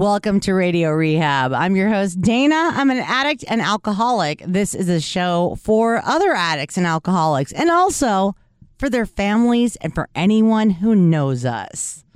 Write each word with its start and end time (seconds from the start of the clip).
Welcome 0.00 0.40
to 0.40 0.54
Radio 0.54 0.92
Rehab. 0.92 1.52
I'm 1.52 1.76
your 1.76 1.90
host, 1.90 2.22
Dayna. 2.22 2.72
I'm 2.72 2.88
an 2.88 3.00
addict 3.00 3.44
and 3.46 3.60
alcoholic. 3.60 4.42
This 4.46 4.74
is 4.74 4.88
a 4.88 4.98
show 4.98 5.58
for 5.60 6.00
other 6.06 6.32
addicts 6.32 6.78
and 6.78 6.86
alcoholics, 6.86 7.52
and 7.52 7.70
also 7.70 8.34
for 8.78 8.88
their 8.88 9.04
families 9.04 9.76
and 9.76 9.94
for 9.94 10.08
anyone 10.14 10.70
who 10.70 10.94
knows 10.94 11.44
us. 11.44 12.06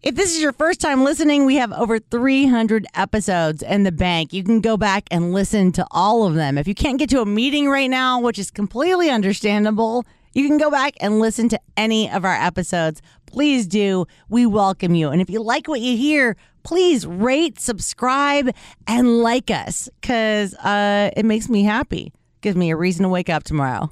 If 0.00 0.14
this 0.14 0.32
is 0.32 0.42
your 0.42 0.52
first 0.52 0.80
time 0.80 1.02
listening, 1.02 1.44
we 1.44 1.56
have 1.56 1.72
over 1.72 1.98
300 1.98 2.86
episodes 2.94 3.64
in 3.64 3.82
the 3.82 3.90
bank. 3.90 4.32
You 4.32 4.44
can 4.44 4.60
go 4.60 4.76
back 4.76 5.08
and 5.10 5.32
listen 5.32 5.72
to 5.72 5.84
all 5.90 6.28
of 6.28 6.34
them. 6.34 6.56
If 6.56 6.68
you 6.68 6.74
can't 6.76 7.00
get 7.00 7.10
to 7.10 7.20
a 7.20 7.26
meeting 7.26 7.68
right 7.68 7.90
now, 7.90 8.20
which 8.20 8.38
is 8.38 8.52
completely 8.52 9.10
understandable, 9.10 10.04
you 10.34 10.46
can 10.46 10.56
go 10.56 10.70
back 10.70 10.94
and 11.00 11.18
listen 11.18 11.48
to 11.48 11.60
any 11.76 12.08
of 12.08 12.24
our 12.24 12.34
episodes. 12.34 13.02
Please 13.26 13.66
do. 13.66 14.06
We 14.28 14.46
welcome 14.46 14.94
you. 14.94 15.10
And 15.10 15.20
if 15.20 15.28
you 15.28 15.42
like 15.42 15.66
what 15.66 15.80
you 15.80 15.96
hear, 15.96 16.36
please 16.64 17.06
rate, 17.06 17.60
subscribe, 17.60 18.50
and 18.88 19.18
like 19.20 19.50
us 19.50 19.88
because 20.00 20.54
uh, 20.54 21.10
it 21.16 21.24
makes 21.24 21.48
me 21.48 21.62
happy. 21.62 22.12
Gives 22.40 22.56
me 22.56 22.70
a 22.70 22.76
reason 22.76 23.04
to 23.04 23.08
wake 23.08 23.30
up 23.30 23.44
tomorrow. 23.44 23.90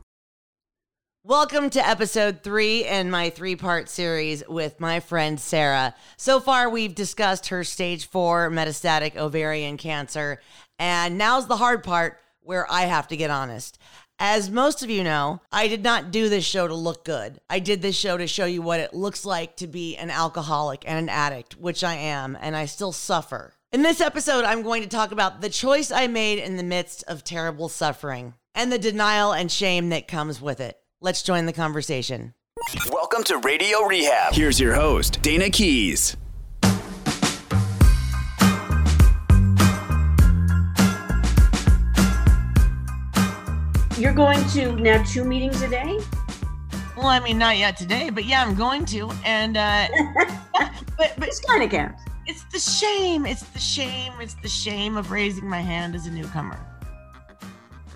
Welcome 1.24 1.70
to 1.70 1.88
episode 1.88 2.42
three 2.42 2.84
in 2.84 3.08
my 3.08 3.30
three 3.30 3.54
part 3.54 3.88
series 3.88 4.42
with 4.48 4.80
my 4.80 4.98
friend 4.98 5.38
Sarah. 5.38 5.94
So 6.16 6.40
far, 6.40 6.68
we've 6.68 6.96
discussed 6.96 7.46
her 7.48 7.62
stage 7.62 8.08
four 8.08 8.50
metastatic 8.50 9.16
ovarian 9.16 9.76
cancer. 9.76 10.40
And 10.80 11.16
now's 11.18 11.46
the 11.46 11.56
hard 11.56 11.84
part 11.84 12.18
where 12.40 12.70
I 12.70 12.82
have 12.82 13.06
to 13.08 13.16
get 13.16 13.30
honest. 13.30 13.78
As 14.18 14.50
most 14.50 14.82
of 14.82 14.90
you 14.90 15.02
know, 15.02 15.40
I 15.50 15.68
did 15.68 15.82
not 15.82 16.10
do 16.10 16.28
this 16.28 16.44
show 16.44 16.68
to 16.68 16.74
look 16.74 17.04
good. 17.04 17.40
I 17.50 17.58
did 17.58 17.82
this 17.82 17.96
show 17.96 18.16
to 18.16 18.26
show 18.26 18.44
you 18.44 18.62
what 18.62 18.80
it 18.80 18.94
looks 18.94 19.24
like 19.24 19.56
to 19.56 19.66
be 19.66 19.96
an 19.96 20.10
alcoholic 20.10 20.84
and 20.86 20.98
an 20.98 21.08
addict, 21.08 21.56
which 21.56 21.82
I 21.82 21.94
am, 21.94 22.38
and 22.40 22.56
I 22.56 22.66
still 22.66 22.92
suffer. 22.92 23.54
In 23.72 23.82
this 23.82 24.00
episode, 24.00 24.44
I'm 24.44 24.62
going 24.62 24.82
to 24.82 24.88
talk 24.88 25.12
about 25.12 25.40
the 25.40 25.50
choice 25.50 25.90
I 25.90 26.06
made 26.06 26.38
in 26.38 26.56
the 26.56 26.62
midst 26.62 27.02
of 27.08 27.24
terrible 27.24 27.68
suffering 27.68 28.34
and 28.54 28.70
the 28.70 28.78
denial 28.78 29.32
and 29.32 29.50
shame 29.50 29.88
that 29.88 30.08
comes 30.08 30.40
with 30.40 30.60
it. 30.60 30.78
Let's 31.00 31.22
join 31.22 31.46
the 31.46 31.52
conversation. 31.52 32.34
Welcome 32.92 33.24
to 33.24 33.38
Radio 33.38 33.82
Rehab. 33.82 34.34
Here's 34.34 34.60
your 34.60 34.74
host, 34.74 35.20
Dayna 35.22 35.52
Keys. 35.52 36.16
You're 44.02 44.12
going 44.12 44.44
to 44.48 44.74
now 44.74 45.00
two 45.04 45.22
meetings 45.22 45.62
a 45.62 45.68
day? 45.68 46.00
Well, 46.96 47.06
I 47.06 47.20
mean, 47.20 47.38
not 47.38 47.56
yet 47.56 47.76
today, 47.76 48.10
but 48.10 48.24
yeah, 48.24 48.42
I'm 48.42 48.56
going 48.56 48.84
to. 48.86 49.08
And, 49.24 49.56
uh, 49.56 49.86
but, 50.98 51.14
but 51.16 51.20
this 51.20 51.38
kind 51.38 51.62
of 51.62 51.70
counts. 51.70 52.02
It's 52.26 52.42
the 52.50 52.58
shame. 52.58 53.26
It's 53.26 53.44
the 53.44 53.60
shame. 53.60 54.12
It's 54.20 54.34
the 54.42 54.48
shame 54.48 54.96
of 54.96 55.12
raising 55.12 55.48
my 55.48 55.60
hand 55.60 55.94
as 55.94 56.08
a 56.08 56.10
newcomer. 56.10 56.58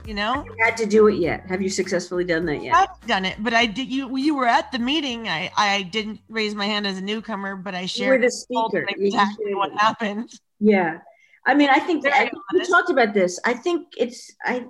You 0.05 0.15
know, 0.15 0.45
you 0.45 0.55
had 0.65 0.77
to 0.77 0.87
do 0.87 1.09
it 1.09 1.17
yet. 1.17 1.45
Have 1.49 1.61
you 1.61 1.69
successfully 1.69 2.23
done 2.23 2.47
that 2.47 2.63
yet? 2.63 2.77
I've 2.77 3.09
done 3.09 3.25
it, 3.25 3.43
but 3.43 3.53
I 3.53 3.67
did. 3.67 3.89
You 3.89 4.17
you 4.17 4.37
were 4.37 4.47
at 4.47 4.71
the 4.71 4.79
meeting. 4.79 5.29
I 5.29 5.51
I 5.57 5.83
didn't 5.83 6.21
raise 6.29 6.55
my 6.55 6.67
hand 6.67 6.87
as 6.87 6.99
a 6.99 7.03
newcomer, 7.03 7.57
but 7.57 7.75
I 7.75 7.87
shared 7.87 8.23
the 8.23 8.31
speaker. 8.31 8.87
exactly 8.89 9.57
what 9.57 9.73
happened. 9.73 10.31
Yeah, 10.61 10.99
I 11.45 11.55
mean, 11.57 11.69
I 11.69 11.81
think 11.81 12.05
that 12.05 12.13
I 12.15 12.31
we 12.53 12.65
talked 12.65 12.91
about 12.91 13.13
this. 13.13 13.41
I 13.45 13.55
think 13.55 13.89
it's 13.97 14.33
I. 14.45 14.67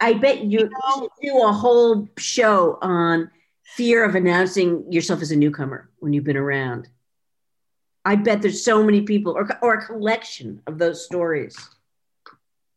I 0.00 0.14
bet 0.14 0.44
you, 0.44 0.60
you 0.60 0.70
know, 0.70 1.08
do 1.22 1.42
a 1.42 1.52
whole 1.52 2.08
show 2.18 2.78
on 2.82 3.30
fear 3.64 4.04
of 4.04 4.14
announcing 4.14 4.90
yourself 4.92 5.22
as 5.22 5.30
a 5.30 5.36
newcomer 5.36 5.88
when 5.98 6.12
you've 6.12 6.24
been 6.24 6.36
around. 6.36 6.88
I 8.04 8.16
bet 8.16 8.40
there's 8.40 8.64
so 8.64 8.84
many 8.84 9.02
people, 9.02 9.32
or 9.32 9.48
or 9.62 9.74
a 9.74 9.86
collection 9.86 10.62
of 10.66 10.78
those 10.78 11.04
stories. 11.04 11.56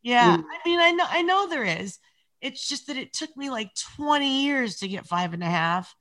Yeah, 0.01 0.37
mm. 0.37 0.43
I 0.43 0.67
mean, 0.67 0.79
I 0.79 0.91
know, 0.91 1.05
I 1.07 1.21
know 1.21 1.47
there 1.47 1.65
is. 1.65 1.99
It's 2.41 2.67
just 2.67 2.87
that 2.87 2.97
it 2.97 3.13
took 3.13 3.35
me 3.35 3.49
like 3.49 3.69
20 3.97 4.43
years 4.43 4.77
to 4.77 4.87
get 4.87 5.05
five 5.05 5.33
and 5.33 5.43
a 5.43 5.49
half. 5.49 5.93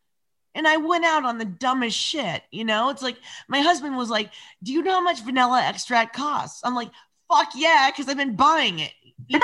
And 0.54 0.66
I 0.66 0.76
went 0.76 1.04
out 1.04 1.24
on 1.24 1.38
the 1.38 1.44
dumbest 1.44 1.96
shit, 1.96 2.42
you 2.50 2.64
know? 2.64 2.90
It's 2.90 3.02
like 3.02 3.16
my 3.48 3.60
husband 3.60 3.96
was 3.96 4.08
like, 4.08 4.30
Do 4.62 4.72
you 4.72 4.82
know 4.82 4.92
how 4.92 5.02
much 5.02 5.24
vanilla 5.24 5.62
extract 5.62 6.16
costs? 6.16 6.60
I'm 6.64 6.74
like, 6.74 6.90
Fuck 7.28 7.50
yeah, 7.54 7.90
because 7.90 8.08
I've 8.08 8.16
been 8.16 8.36
buying 8.36 8.78
it. 8.78 8.92
like 9.30 9.42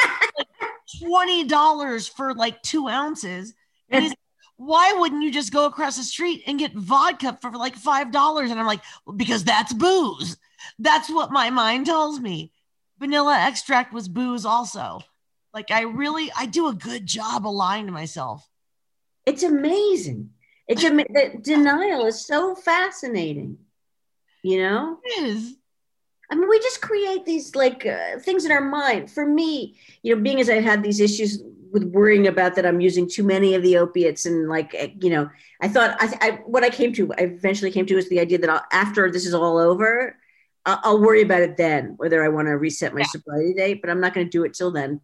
$20 1.02 2.10
for 2.10 2.34
like 2.34 2.62
two 2.62 2.88
ounces. 2.88 3.54
And 3.90 4.04
he's 4.04 4.14
why 4.56 4.92
wouldn't 4.92 5.22
you 5.22 5.32
just 5.32 5.52
go 5.52 5.66
across 5.66 5.96
the 5.96 6.04
street 6.04 6.44
and 6.46 6.58
get 6.58 6.72
vodka 6.74 7.36
for 7.42 7.50
like 7.50 7.74
five 7.74 8.12
dollars? 8.12 8.50
And 8.50 8.60
I'm 8.60 8.66
like, 8.66 8.82
well, 9.04 9.16
because 9.16 9.44
that's 9.44 9.72
booze. 9.72 10.36
That's 10.78 11.10
what 11.10 11.32
my 11.32 11.50
mind 11.50 11.86
tells 11.86 12.20
me 12.20 12.52
vanilla 12.98 13.36
extract 13.38 13.92
was 13.92 14.08
booze 14.08 14.44
also. 14.44 15.00
Like 15.52 15.70
I 15.70 15.82
really 15.82 16.30
I 16.36 16.46
do 16.46 16.68
a 16.68 16.74
good 16.74 17.06
job 17.06 17.46
of 17.46 17.54
lying 17.54 17.86
to 17.86 17.92
myself. 17.92 18.48
It's 19.26 19.42
amazing. 19.42 20.30
It's 20.66 20.82
a 20.84 20.90
the 20.90 21.38
denial 21.40 22.06
is 22.06 22.26
so 22.26 22.54
fascinating. 22.54 23.58
You 24.42 24.62
know? 24.62 24.98
It 25.04 25.24
is. 25.24 25.56
I 26.30 26.34
mean, 26.34 26.48
we 26.48 26.58
just 26.60 26.80
create 26.80 27.24
these 27.24 27.54
like 27.54 27.86
uh, 27.86 28.18
things 28.20 28.44
in 28.44 28.52
our 28.52 28.60
mind. 28.60 29.10
For 29.10 29.26
me, 29.26 29.76
you 30.02 30.14
know, 30.14 30.22
being 30.22 30.40
as 30.40 30.48
I 30.48 30.60
had 30.60 30.82
these 30.82 31.00
issues 31.00 31.42
with 31.72 31.84
worrying 31.84 32.28
about 32.28 32.54
that 32.54 32.64
I'm 32.64 32.80
using 32.80 33.08
too 33.08 33.24
many 33.24 33.54
of 33.54 33.62
the 33.62 33.76
opiates 33.78 34.26
and 34.26 34.48
like 34.48 34.74
eh, 34.74 34.88
you 35.00 35.10
know, 35.10 35.28
I 35.60 35.68
thought 35.68 35.96
I, 36.00 36.16
I 36.20 36.30
what 36.46 36.64
I 36.64 36.70
came 36.70 36.92
to, 36.94 37.12
I 37.14 37.22
eventually 37.22 37.70
came 37.70 37.84
to 37.86 37.98
is 37.98 38.08
the 38.08 38.20
idea 38.20 38.38
that 38.38 38.48
I'll, 38.48 38.64
after 38.72 39.10
this 39.10 39.26
is 39.26 39.34
all 39.34 39.58
over, 39.58 40.16
I'll, 40.66 41.00
worry 41.00 41.20
about 41.20 41.42
it 41.42 41.56
then, 41.58 41.94
whether 41.98 42.24
I 42.24 42.28
want 42.28 42.46
to 42.46 42.52
reset 42.52 42.94
my 42.94 43.00
yeah. 43.00 43.06
sobriety 43.06 43.54
date, 43.54 43.80
but 43.82 43.90
I'm 43.90 44.00
not 44.00 44.14
going 44.14 44.26
to 44.26 44.30
do 44.30 44.44
it 44.44 44.54
till 44.54 44.70
then. 44.70 45.00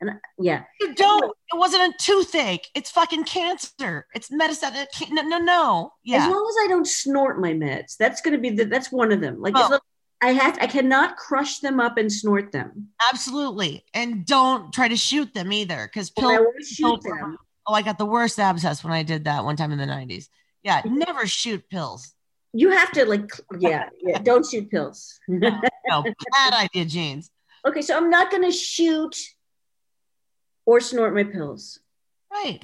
And 0.00 0.12
yeah, 0.38 0.64
you 0.80 0.94
don't. 0.94 1.24
It 1.52 1.56
wasn't 1.56 1.94
a 1.94 1.98
toothache. 1.98 2.68
It's 2.74 2.90
fucking 2.90 3.24
cancer. 3.24 4.06
It's 4.14 4.30
medicine. 4.32 4.72
No, 5.10 5.22
no, 5.22 5.38
no. 5.38 5.92
Yeah. 6.02 6.24
As 6.24 6.30
long 6.30 6.46
as 6.48 6.64
I 6.64 6.68
don't 6.68 6.86
snort 6.86 7.40
my 7.40 7.52
meds, 7.52 7.96
that's 7.96 8.20
going 8.20 8.34
to 8.34 8.40
be 8.40 8.50
the. 8.50 8.64
That's 8.64 8.90
one 8.90 9.12
of 9.12 9.20
them. 9.20 9.40
Like 9.40 9.54
oh. 9.56 9.78
I 10.22 10.32
have. 10.32 10.58
I 10.60 10.66
cannot 10.66 11.16
crush 11.16 11.58
them 11.58 11.80
up 11.80 11.98
and 11.98 12.10
snort 12.10 12.52
them. 12.52 12.88
Absolutely, 13.12 13.84
and 13.92 14.24
don't 14.24 14.72
try 14.72 14.88
to 14.88 14.96
shoot 14.96 15.34
them 15.34 15.52
either, 15.52 15.90
because 15.92 16.10
pills. 16.10 16.46
shoot 16.64 17.02
them. 17.02 17.36
Oh, 17.66 17.74
I 17.74 17.82
got 17.82 17.98
the 17.98 18.06
worst 18.06 18.38
abscess 18.38 18.82
when 18.82 18.92
I 18.92 19.02
did 19.02 19.24
that 19.24 19.44
one 19.44 19.56
time 19.56 19.72
in 19.72 19.78
the 19.78 19.84
'90s. 19.84 20.28
Yeah, 20.62 20.82
never 20.86 21.26
shoot 21.26 21.68
pills 21.68 22.14
you 22.52 22.70
have 22.70 22.92
to 22.92 23.04
like 23.06 23.30
yeah 23.58 23.88
yeah 24.00 24.18
don't 24.18 24.46
shoot 24.48 24.70
pills 24.70 25.18
no, 25.28 25.50
no 25.88 26.02
bad 26.32 26.52
idea 26.52 26.84
jeans 26.84 27.30
okay 27.66 27.82
so 27.82 27.96
i'm 27.96 28.10
not 28.10 28.30
going 28.30 28.42
to 28.42 28.52
shoot 28.52 29.16
or 30.66 30.80
snort 30.80 31.14
my 31.14 31.24
pills 31.24 31.80
right 32.32 32.60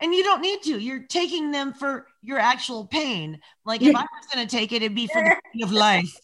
and 0.00 0.14
you 0.14 0.22
don't 0.22 0.40
need 0.40 0.62
to 0.62 0.78
you're 0.78 1.04
taking 1.04 1.50
them 1.50 1.72
for 1.72 2.06
your 2.22 2.38
actual 2.38 2.86
pain 2.86 3.38
like 3.64 3.82
if 3.82 3.94
i 3.94 4.00
was 4.00 4.26
going 4.32 4.46
to 4.46 4.56
take 4.56 4.72
it 4.72 4.76
it'd 4.76 4.94
be 4.94 5.06
for 5.06 5.22
the 5.22 5.36
pain 5.52 5.62
of 5.62 5.72
life 5.72 6.16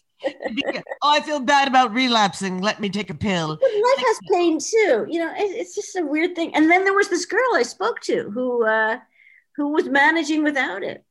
oh 1.03 1.11
i 1.11 1.21
feel 1.21 1.41
bad 1.41 1.69
about 1.69 1.93
relapsing 1.93 2.61
let 2.61 2.81
me 2.81 2.89
take 2.89 3.11
a 3.11 3.15
pill 3.15 3.49
life 3.49 3.59
has 3.61 4.19
pain 4.33 4.59
too 4.59 5.07
you 5.09 5.19
know 5.19 5.33
it's 5.37 5.75
just 5.75 5.97
a 5.97 6.05
weird 6.05 6.35
thing 6.35 6.55
and 6.55 6.71
then 6.71 6.85
there 6.85 6.95
was 6.95 7.09
this 7.09 7.25
girl 7.25 7.55
i 7.55 7.63
spoke 7.63 8.01
to 8.01 8.31
who 8.31 8.65
uh 8.67 8.99
who 9.57 9.69
was 9.69 9.87
managing 9.87 10.43
without 10.43 10.83
it 10.83 11.05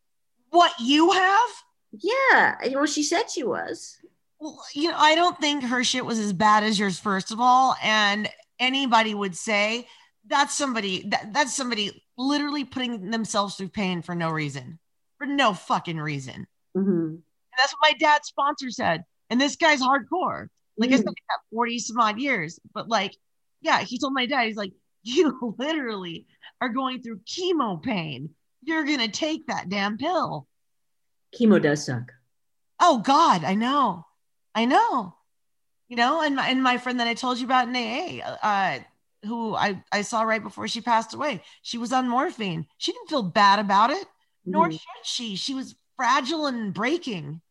what 0.51 0.73
you 0.79 1.11
have? 1.11 1.49
Yeah. 1.91 2.55
Well, 2.73 2.85
she 2.85 3.03
said 3.03 3.29
she 3.29 3.43
was. 3.43 3.97
Well, 4.39 4.63
you 4.73 4.89
know, 4.89 4.97
I 4.97 5.15
don't 5.15 5.37
think 5.39 5.63
her 5.63 5.83
shit 5.83 6.05
was 6.05 6.19
as 6.19 6.33
bad 6.33 6.63
as 6.63 6.77
yours, 6.77 6.99
first 6.99 7.31
of 7.31 7.39
all. 7.39 7.75
And 7.81 8.29
anybody 8.59 9.13
would 9.13 9.35
say 9.35 9.87
that's 10.27 10.55
somebody 10.55 11.03
that, 11.09 11.33
that's 11.33 11.55
somebody 11.55 12.03
literally 12.17 12.65
putting 12.65 13.09
themselves 13.09 13.55
through 13.55 13.69
pain 13.69 14.01
for 14.01 14.13
no 14.13 14.29
reason, 14.29 14.77
for 15.17 15.25
no 15.25 15.53
fucking 15.53 15.97
reason. 15.97 16.47
Mm-hmm. 16.75 17.15
That's 17.61 17.73
what 17.73 17.91
my 17.91 17.93
dad's 17.97 18.27
sponsor 18.27 18.69
said. 18.71 19.03
And 19.29 19.39
this 19.39 19.55
guy's 19.55 19.81
hardcore. 19.81 20.47
Like 20.77 20.89
mm-hmm. 20.89 20.93
I 20.93 20.97
said, 20.97 21.05
got 21.05 21.39
40 21.53 21.79
some 21.79 21.99
odd 21.99 22.19
years. 22.19 22.59
But 22.73 22.89
like, 22.89 23.15
yeah, 23.61 23.81
he 23.81 23.99
told 23.99 24.13
my 24.13 24.25
dad, 24.25 24.47
he's 24.47 24.57
like, 24.57 24.73
you 25.03 25.55
literally 25.57 26.25
are 26.59 26.69
going 26.69 27.01
through 27.01 27.19
chemo 27.27 27.81
pain 27.81 28.29
you're 28.63 28.83
going 28.83 28.99
to 28.99 29.07
take 29.07 29.47
that 29.47 29.69
damn 29.69 29.97
pill. 29.97 30.47
Chemo 31.35 31.61
does 31.61 31.85
suck. 31.85 32.11
Oh 32.79 32.99
God, 32.99 33.43
I 33.43 33.55
know. 33.55 34.05
I 34.53 34.65
know. 34.65 35.15
You 35.87 35.97
know, 35.97 36.21
and 36.21 36.35
my, 36.35 36.47
and 36.47 36.63
my 36.63 36.77
friend 36.77 36.99
that 36.99 37.07
I 37.07 37.13
told 37.13 37.39
you 37.39 37.45
about 37.45 37.67
in 37.67 37.75
AA, 37.75 38.23
uh, 38.41 38.79
who 39.25 39.55
I, 39.55 39.83
I 39.91 40.03
saw 40.03 40.21
right 40.21 40.41
before 40.41 40.67
she 40.67 40.81
passed 40.81 41.13
away, 41.13 41.41
she 41.61 41.77
was 41.77 41.91
on 41.91 42.07
morphine. 42.07 42.65
She 42.77 42.91
didn't 42.93 43.09
feel 43.09 43.23
bad 43.23 43.59
about 43.59 43.91
it, 43.91 44.05
nor 44.45 44.69
mm. 44.69 44.71
should 44.71 44.79
she. 45.03 45.35
She 45.35 45.53
was 45.53 45.75
fragile 45.97 46.47
and 46.47 46.73
breaking. 46.73 47.41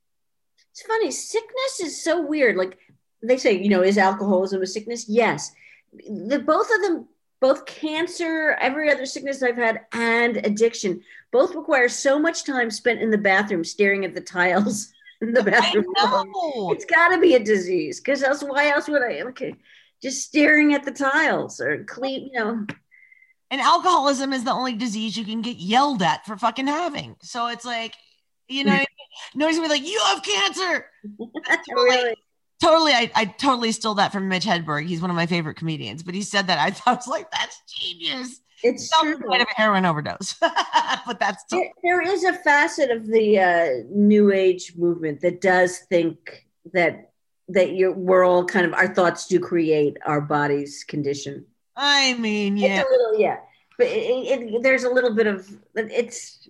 It's 0.73 0.83
funny. 0.83 1.11
Sickness 1.11 1.81
is 1.81 2.03
so 2.03 2.25
weird. 2.25 2.57
Like 2.57 2.79
they 3.23 3.37
say, 3.37 3.53
you 3.53 3.69
know, 3.69 3.83
is 3.83 3.99
alcoholism 3.99 4.63
a 4.63 4.67
sickness? 4.67 5.09
Yes. 5.09 5.53
The 5.93 6.39
both 6.39 6.71
of 6.73 6.83
them 6.83 7.09
both 7.41 7.65
cancer, 7.65 8.57
every 8.61 8.93
other 8.93 9.07
sickness 9.07 9.43
I've 9.43 9.57
had, 9.57 9.81
and 9.93 10.37
addiction 10.39 11.03
both 11.33 11.55
require 11.55 11.89
so 11.89 12.19
much 12.19 12.45
time 12.45 12.71
spent 12.71 13.01
in 13.01 13.11
the 13.11 13.19
bathroom 13.19 13.65
staring 13.65 14.05
at 14.05 14.15
the 14.15 14.21
tiles 14.21 14.93
in 15.21 15.33
the 15.33 15.43
bathroom. 15.43 15.87
know. 15.97 16.73
It's 16.73 16.85
got 16.85 17.09
to 17.09 17.21
be 17.21 17.35
a 17.35 17.43
disease 17.43 18.01
because 18.01 18.23
else, 18.23 18.43
why 18.43 18.69
else 18.69 18.89
would 18.89 19.03
I? 19.03 19.23
Okay, 19.23 19.55
just 20.03 20.23
staring 20.23 20.75
at 20.75 20.85
the 20.85 20.93
tiles 20.93 21.61
or 21.61 21.85
clean, 21.85 22.31
you 22.33 22.39
know. 22.39 22.67
And 23.51 23.61
alcoholism 23.61 24.33
is 24.33 24.45
the 24.45 24.53
only 24.53 24.75
disease 24.75 25.17
you 25.17 25.25
can 25.25 25.43
get 25.43 25.57
yelled 25.57 26.03
at 26.03 26.25
for 26.25 26.37
fucking 26.37 26.69
having. 26.69 27.17
So 27.21 27.49
it's 27.49 27.65
like, 27.65 27.95
you 28.51 28.65
know, 28.65 28.79
nobody's 29.35 29.59
gonna 29.59 29.69
be 29.69 29.75
like, 29.75 29.89
you 29.89 30.01
have 30.07 30.23
cancer. 30.23 30.87
really? 31.73 32.15
Totally, 32.61 32.93
I, 32.93 33.11
I 33.15 33.25
totally 33.25 33.73
stole 33.73 33.95
that 33.95 34.13
from 34.13 34.29
Mitch 34.29 34.45
Hedberg. 34.45 34.87
He's 34.87 35.01
one 35.01 35.09
of 35.09 35.17
my 35.17 35.27
favorite 35.27 35.55
comedians, 35.55 36.03
but 36.03 36.15
he 36.15 36.21
said 36.23 36.49
that 36.49 36.59
I 36.59 36.71
thought 36.71 36.93
I 36.93 36.95
was 36.97 37.07
like, 37.07 37.31
that's 37.31 37.63
genius. 37.67 38.41
It's 38.63 38.91
some 38.91 39.17
true. 39.17 39.31
like 39.31 39.41
a 39.41 39.55
heroin 39.57 39.87
overdose, 39.87 40.35
but 41.07 41.19
that's 41.19 41.45
There, 41.51 41.71
there 41.83 42.03
is 42.03 42.25
a 42.25 42.35
facet 42.35 42.91
of 42.91 43.07
the 43.07 43.39
uh, 43.39 43.69
new 43.91 44.31
age 44.33 44.75
movement 44.77 45.23
that 45.23 45.41
does 45.41 45.79
think 45.89 46.47
that 46.75 47.13
that 47.49 47.75
you're, 47.75 47.93
we're 47.93 48.25
all 48.25 48.45
kind 48.45 48.67
of 48.67 48.75
our 48.75 48.95
thoughts 48.95 49.27
do 49.27 49.41
create 49.41 49.97
our 50.05 50.21
body's 50.21 50.85
condition. 50.85 51.47
I 51.75 52.15
mean, 52.15 52.57
yeah. 52.57 52.81
It's 52.81 52.89
a 52.89 52.93
little, 52.93 53.21
yeah, 53.21 53.37
but 53.79 53.87
it, 53.87 54.53
it, 54.53 54.63
there's 54.63 54.85
a 54.85 54.91
little 54.91 55.15
bit 55.15 55.27
of 55.27 55.49
it's 55.75 56.49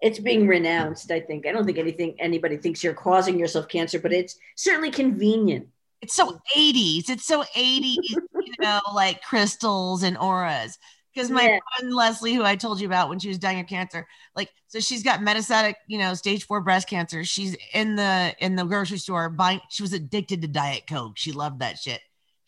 it's 0.00 0.18
being 0.18 0.40
mm-hmm. 0.40 0.50
renounced. 0.50 1.10
I 1.10 1.20
think 1.20 1.46
I 1.46 1.52
don't 1.52 1.64
think 1.66 1.78
anything 1.78 2.16
anybody 2.18 2.56
thinks 2.56 2.82
you're 2.82 2.94
causing 2.94 3.38
yourself 3.38 3.68
cancer, 3.68 3.98
but 3.98 4.12
it's 4.12 4.36
certainly 4.56 4.90
convenient. 4.90 5.68
It's 6.00 6.14
so 6.14 6.40
80s. 6.56 7.10
It's 7.10 7.26
so 7.26 7.42
80s, 7.42 7.96
you 8.08 8.54
know, 8.60 8.80
like 8.94 9.22
crystals 9.22 10.02
and 10.02 10.16
auras. 10.16 10.78
Because 11.12 11.30
my 11.30 11.42
Yeah. 11.42 11.58
friend 11.76 11.92
Leslie, 11.92 12.34
who 12.34 12.44
I 12.44 12.56
told 12.56 12.80
you 12.80 12.86
about 12.86 13.08
when 13.08 13.18
she 13.18 13.28
was 13.28 13.38
dying 13.38 13.60
of 13.60 13.66
cancer, 13.66 14.06
like, 14.36 14.48
so 14.68 14.78
she's 14.78 15.02
got 15.02 15.20
metastatic, 15.20 15.74
you 15.88 15.98
know, 15.98 16.14
stage 16.14 16.46
four 16.46 16.60
breast 16.60 16.88
cancer. 16.88 17.24
She's 17.24 17.56
in 17.74 17.96
the 17.96 18.34
in 18.38 18.56
the 18.56 18.64
grocery 18.64 18.98
store 18.98 19.28
buying. 19.28 19.60
She 19.68 19.82
was 19.82 19.92
addicted 19.92 20.40
to 20.42 20.48
Diet 20.48 20.84
Coke. 20.88 21.18
She 21.18 21.32
loved 21.32 21.60
that 21.60 21.78
shit. 21.78 22.00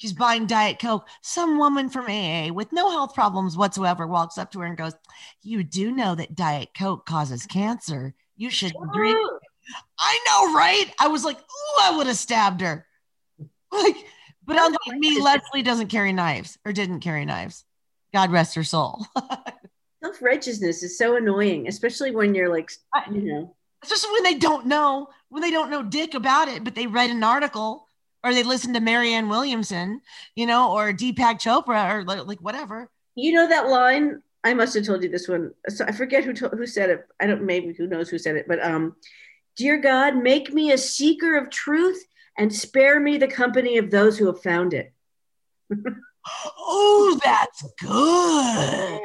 She's 0.03 0.13
buying 0.13 0.47
Diet 0.47 0.81
Coke. 0.81 1.07
Some 1.21 1.59
woman 1.59 1.89
from 1.89 2.07
AA 2.07 2.53
with 2.53 2.73
no 2.73 2.91
health 2.91 3.15
problems 3.15 3.57
whatsoever 3.57 4.05
walks 4.05 4.37
up 4.37 4.51
to 4.51 4.59
her 4.59 4.67
and 4.67 4.77
goes, 4.77 4.95
"You 5.43 5.63
do 5.63 5.93
know 5.93 6.17
that 6.17 6.35
Diet 6.35 6.71
Coke 6.77 7.07
causes 7.07 7.47
cancer. 7.47 8.13
You 8.37 8.51
should 8.51 8.73
drink. 8.93 9.17
I 10.01 10.19
know, 10.27 10.55
right? 10.57 10.93
I 10.99 11.07
was 11.07 11.25
like, 11.25 11.39
ooh, 11.39 11.83
I 11.83 11.97
would 11.97 12.09
have 12.09 12.17
stabbed 12.17 12.63
her. 12.63 12.85
Like, 13.73 13.95
but 14.45 14.57
unlike 14.57 14.99
me, 14.99 15.23
Leslie 15.23 15.63
doesn't 15.63 15.87
carry 15.87 16.13
knives 16.13 16.59
or 16.65 16.73
didn't 16.73 16.99
carry 16.99 17.25
knives. 17.25 17.65
God 18.13 18.33
rest 18.33 18.57
her 18.57 18.65
soul. 18.65 19.07
Self 20.03 20.21
righteousness 20.21 20.83
is 20.83 20.99
so 20.99 21.15
annoying, 21.15 21.69
especially 21.69 22.11
when 22.11 22.35
you're 22.35 22.53
like, 22.53 22.73
you 23.13 23.23
know, 23.23 23.57
Especially 23.85 24.11
when 24.11 24.25
they 24.25 24.35
don't 24.35 24.67
know, 24.67 25.09
when 25.29 25.43
they 25.43 25.53
don't 25.53 25.71
know 25.71 25.85
dick 25.85 26.15
about 26.15 26.49
it, 26.49 26.65
but 26.65 26.75
they 26.75 26.89
read 26.89 27.11
an 27.11 27.23
article 27.23 27.87
or 28.25 28.33
they 28.33 28.43
listen 28.43 28.73
to 28.75 28.81
Marianne 28.81 29.29
Williamson, 29.29 30.01
you 30.37 30.47
know, 30.47 30.73
or 30.73 30.93
Deepak 30.93 31.41
Chopra 31.41 31.93
or 31.93 32.05
like 32.05 32.41
whatever. 32.41 32.89
you 33.15 33.33
know 33.33 33.49
that 33.49 33.69
line. 33.69 34.23
I 34.45 34.55
must 34.55 34.75
have 34.75 34.85
told 34.85 35.03
you 35.05 35.09
this 35.09 35.29
one. 35.29 35.53
So 35.69 35.85
I 35.87 35.93
forget 35.93 36.25
who 36.25 36.33
to, 36.35 36.49
who 36.49 36.67
said 36.67 36.91
it. 36.91 37.07
I 37.21 37.27
don't. 37.27 37.43
Maybe 37.45 37.73
who 37.73 37.87
knows 37.87 38.09
who 38.09 38.19
said 38.19 38.37
it. 38.37 38.47
But 38.49 38.65
um, 38.65 38.97
dear 39.57 39.79
God, 39.79 40.17
make 40.17 40.53
me 40.53 40.73
a 40.73 40.79
seeker 40.79 41.37
of 41.37 41.51
truth 41.51 42.03
and 42.39 42.53
spare 42.53 42.99
me 42.99 43.19
the 43.19 43.29
company 43.29 43.79
of 43.79 43.91
those 43.91 44.19
who 44.19 44.27
have 44.27 44.43
found 44.43 44.75
it. 44.75 44.93
Oh, 46.57 47.19
that's 47.25 47.65
good. 47.81 49.01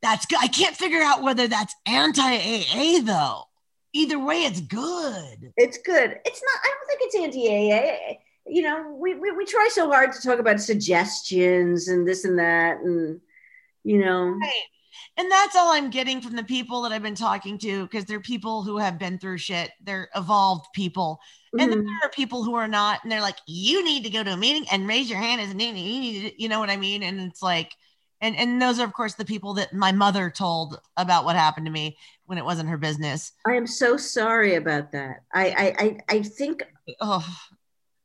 That's 0.00 0.24
good. 0.24 0.38
I 0.40 0.48
can't 0.48 0.74
figure 0.74 1.02
out 1.02 1.22
whether 1.22 1.46
that's 1.46 1.74
anti 1.84 2.22
AA 2.22 3.00
though. 3.02 3.44
Either 3.94 4.18
way, 4.18 4.42
it's 4.44 4.60
good. 4.60 5.52
It's 5.56 5.78
good. 5.78 6.18
It's 6.24 6.42
not. 6.42 6.60
I 6.62 6.74
don't 6.74 6.86
think 6.88 7.00
it's 7.02 7.16
anti 7.16 7.48
AA. 7.48 8.18
You 8.46 8.62
know, 8.62 8.94
we, 8.98 9.14
we 9.14 9.30
we 9.32 9.46
try 9.46 9.68
so 9.72 9.90
hard 9.90 10.12
to 10.12 10.20
talk 10.20 10.38
about 10.38 10.60
suggestions 10.60 11.88
and 11.88 12.06
this 12.06 12.24
and 12.24 12.38
that, 12.38 12.80
and 12.80 13.20
you 13.84 13.98
know, 13.98 14.24
Right. 14.24 14.62
And 15.16 15.30
that's 15.30 15.56
all 15.56 15.72
I'm 15.72 15.90
getting 15.90 16.20
from 16.20 16.36
the 16.36 16.44
people 16.44 16.82
that 16.82 16.92
I've 16.92 17.02
been 17.02 17.14
talking 17.14 17.58
to 17.58 17.84
because 17.84 18.04
they're 18.04 18.20
people 18.20 18.62
who 18.64 18.78
have 18.78 18.98
been 18.98 19.18
through 19.18 19.38
shit. 19.38 19.70
They're 19.82 20.08
evolved 20.14 20.66
people. 20.74 21.20
And 21.52 21.70
then 21.70 21.80
Mhm. 21.80 21.86
there 21.86 22.08
are 22.08 22.12
people 22.12 22.42
who 22.44 22.54
are 22.54 22.66
not, 22.68 23.02
and 23.02 23.12
they're 23.12 23.20
like, 23.20 23.38
you 23.46 23.84
need 23.84 24.02
to 24.04 24.10
go 24.10 24.24
to 24.24 24.32
a 24.32 24.36
meeting 24.36 24.66
and 24.70 24.88
raise 24.88 25.08
your 25.08 25.20
hand 25.20 25.40
as 25.40 25.52
a 25.52 25.54
meeting. 25.54 25.76
You 25.84 26.00
need 26.00 26.30
to, 26.30 26.42
you 26.42 26.48
know 26.48 26.58
what 26.58 26.70
I 26.70 26.76
mean? 26.76 27.02
And 27.04 27.20
it's 27.20 27.42
like, 27.42 27.72
and 28.24 28.34
and 28.36 28.60
those 28.60 28.78
are 28.80 28.84
of 28.84 28.92
course 28.92 29.14
the 29.14 29.24
people 29.24 29.54
that 29.54 29.72
my 29.72 29.92
mother 29.92 30.30
told 30.30 30.80
about 30.96 31.24
what 31.24 31.36
happened 31.36 31.66
to 31.66 31.72
me 31.72 31.96
when 32.26 32.38
it 32.38 32.44
wasn't 32.44 32.68
her 32.68 32.78
business. 32.78 33.32
I 33.46 33.52
am 33.54 33.66
so 33.66 33.96
sorry 33.96 34.54
about 34.56 34.92
that. 34.92 35.22
I 35.32 35.44
I 35.64 35.66
I, 35.84 35.86
I 36.16 36.22
think 36.22 36.62
Oh, 37.00 37.26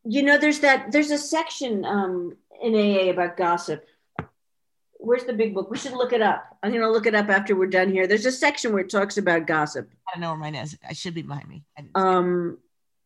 you 0.03 0.21
know 0.23 0.37
there's 0.37 0.59
that 0.59 0.91
there's 0.91 1.11
a 1.11 1.17
section 1.17 1.83
um 1.85 2.35
in 2.61 2.75
aa 2.75 3.09
about 3.11 3.35
gossip 3.37 3.85
where's 5.01 5.23
the 5.25 5.33
big 5.33 5.53
book 5.53 5.69
we 5.71 5.77
should 5.77 5.93
look 5.93 6.11
it 6.13 6.21
up 6.21 6.57
i'm 6.61 6.71
going 6.71 6.81
to 6.81 6.91
look 6.91 7.05
it 7.05 7.15
up 7.15 7.29
after 7.29 7.55
we're 7.55 7.67
done 7.79 7.89
here 7.89 8.05
there's 8.07 8.25
a 8.25 8.31
section 8.31 8.73
where 8.73 8.81
it 8.83 8.89
talks 8.89 9.17
about 9.17 9.47
gossip 9.47 9.89
I 10.07 10.11
don't 10.13 10.21
know 10.21 10.29
where 10.31 10.39
mine 10.39 10.55
is. 10.55 10.77
I 10.87 10.93
should 10.93 11.13
be 11.13 11.21
behind 11.21 11.47
me. 11.47 11.63
I 11.77 11.81
didn't 11.81 11.95
see 11.95 12.01
it. 12.01 12.05
um 12.07 12.57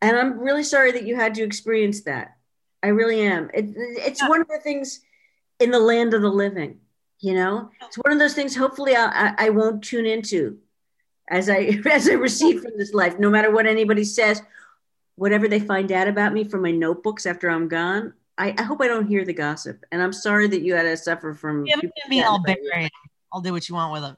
and 0.02 0.18
i'm 0.18 0.40
really 0.40 0.64
sorry 0.64 0.92
that 0.92 1.06
you 1.08 1.16
had 1.16 1.36
to 1.36 1.44
experience 1.44 2.02
that 2.04 2.36
i 2.82 2.88
really 2.88 3.22
am 3.22 3.50
it, 3.54 3.66
it's 4.10 4.22
Yeah. 4.22 4.30
one 4.30 4.42
of 4.42 4.48
the 4.48 4.60
things 4.60 5.02
in 5.60 5.70
the 5.72 5.80
land 5.80 6.14
of 6.14 6.22
the 6.22 6.32
living 6.32 6.80
you 7.24 7.34
know? 7.34 7.72
It's 7.82 7.98
one 7.98 8.12
of 8.12 8.20
those 8.20 8.34
things 8.34 8.56
hopefully 8.56 8.96
I, 8.96 9.34
I, 9.38 9.50
won't 9.50 9.82
tune 9.82 10.06
into 10.06 10.60
as 11.30 11.50
i 11.50 11.80
as 11.92 12.10
i 12.10 12.14
receive 12.14 12.62
from 12.62 12.74
this 12.78 12.94
life. 12.94 13.18
No 13.18 13.30
matter 13.30 13.50
what 13.50 13.66
anybody 13.66 14.04
says 14.04 14.42
whatever 15.16 15.48
they 15.48 15.60
find 15.60 15.92
out 15.92 16.08
about 16.08 16.34
me 16.34 16.44
from 16.44 16.62
my 16.64 16.72
notebooks 16.72 17.26
after 17.26 17.48
i'm 17.48 17.68
gone 17.68 18.14
i, 18.38 18.54
I 18.58 18.64
hope 18.64 18.82
i 18.82 18.88
don't 18.88 19.08
hear 19.08 19.24
the 19.24 19.34
gossip. 19.34 19.84
And 19.92 20.02
i'm 20.02 20.14
sorry 20.14 20.48
that 20.50 20.62
you 20.62 20.76
had 20.76 20.84
to 20.84 20.98
suffer 20.98 21.34
from 21.34 21.64
Give 21.64 21.82
me 22.10 22.24
all 22.24 22.44
buried. 22.44 22.92
I'll 23.32 23.42
do 23.42 23.54
what 23.54 23.68
you 23.70 23.76
want 23.76 23.94
with 23.94 24.02
them. 24.02 24.18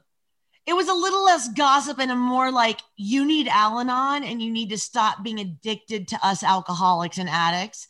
It 0.66 0.74
was 0.74 0.88
a 0.88 0.94
little 0.94 1.24
less 1.24 1.48
gossip 1.50 2.00
and 2.00 2.10
a 2.10 2.16
more 2.16 2.50
like 2.50 2.80
you 2.96 3.24
need 3.24 3.46
Al-Anon 3.46 4.24
and 4.24 4.42
you 4.42 4.50
need 4.50 4.70
to 4.70 4.78
stop 4.78 5.22
being 5.22 5.38
addicted 5.38 6.08
to 6.08 6.26
us 6.26 6.42
alcoholics 6.42 7.18
and 7.18 7.28
addicts 7.28 7.86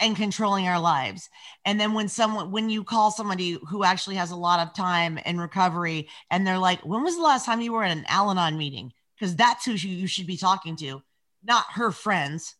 and 0.00 0.16
controlling 0.16 0.66
our 0.66 0.80
lives. 0.80 1.28
And 1.64 1.80
then 1.80 1.92
when 1.94 2.08
someone 2.08 2.50
when 2.50 2.68
you 2.70 2.84
call 2.84 3.10
somebody 3.10 3.58
who 3.68 3.84
actually 3.84 4.16
has 4.16 4.30
a 4.30 4.36
lot 4.36 4.66
of 4.66 4.74
time 4.74 5.18
and 5.24 5.40
recovery 5.40 6.08
and 6.30 6.46
they're 6.46 6.58
like, 6.58 6.80
"When 6.84 7.02
was 7.02 7.16
the 7.16 7.22
last 7.22 7.46
time 7.46 7.60
you 7.60 7.72
were 7.72 7.84
at 7.84 7.96
an 7.96 8.04
Al-Anon 8.08 8.56
meeting?" 8.56 8.92
Because 9.16 9.36
that's 9.36 9.64
who 9.64 9.72
you 9.72 10.06
should 10.06 10.26
be 10.26 10.36
talking 10.36 10.74
to, 10.76 11.02
not 11.44 11.64
her 11.72 11.92
friends. 11.92 12.56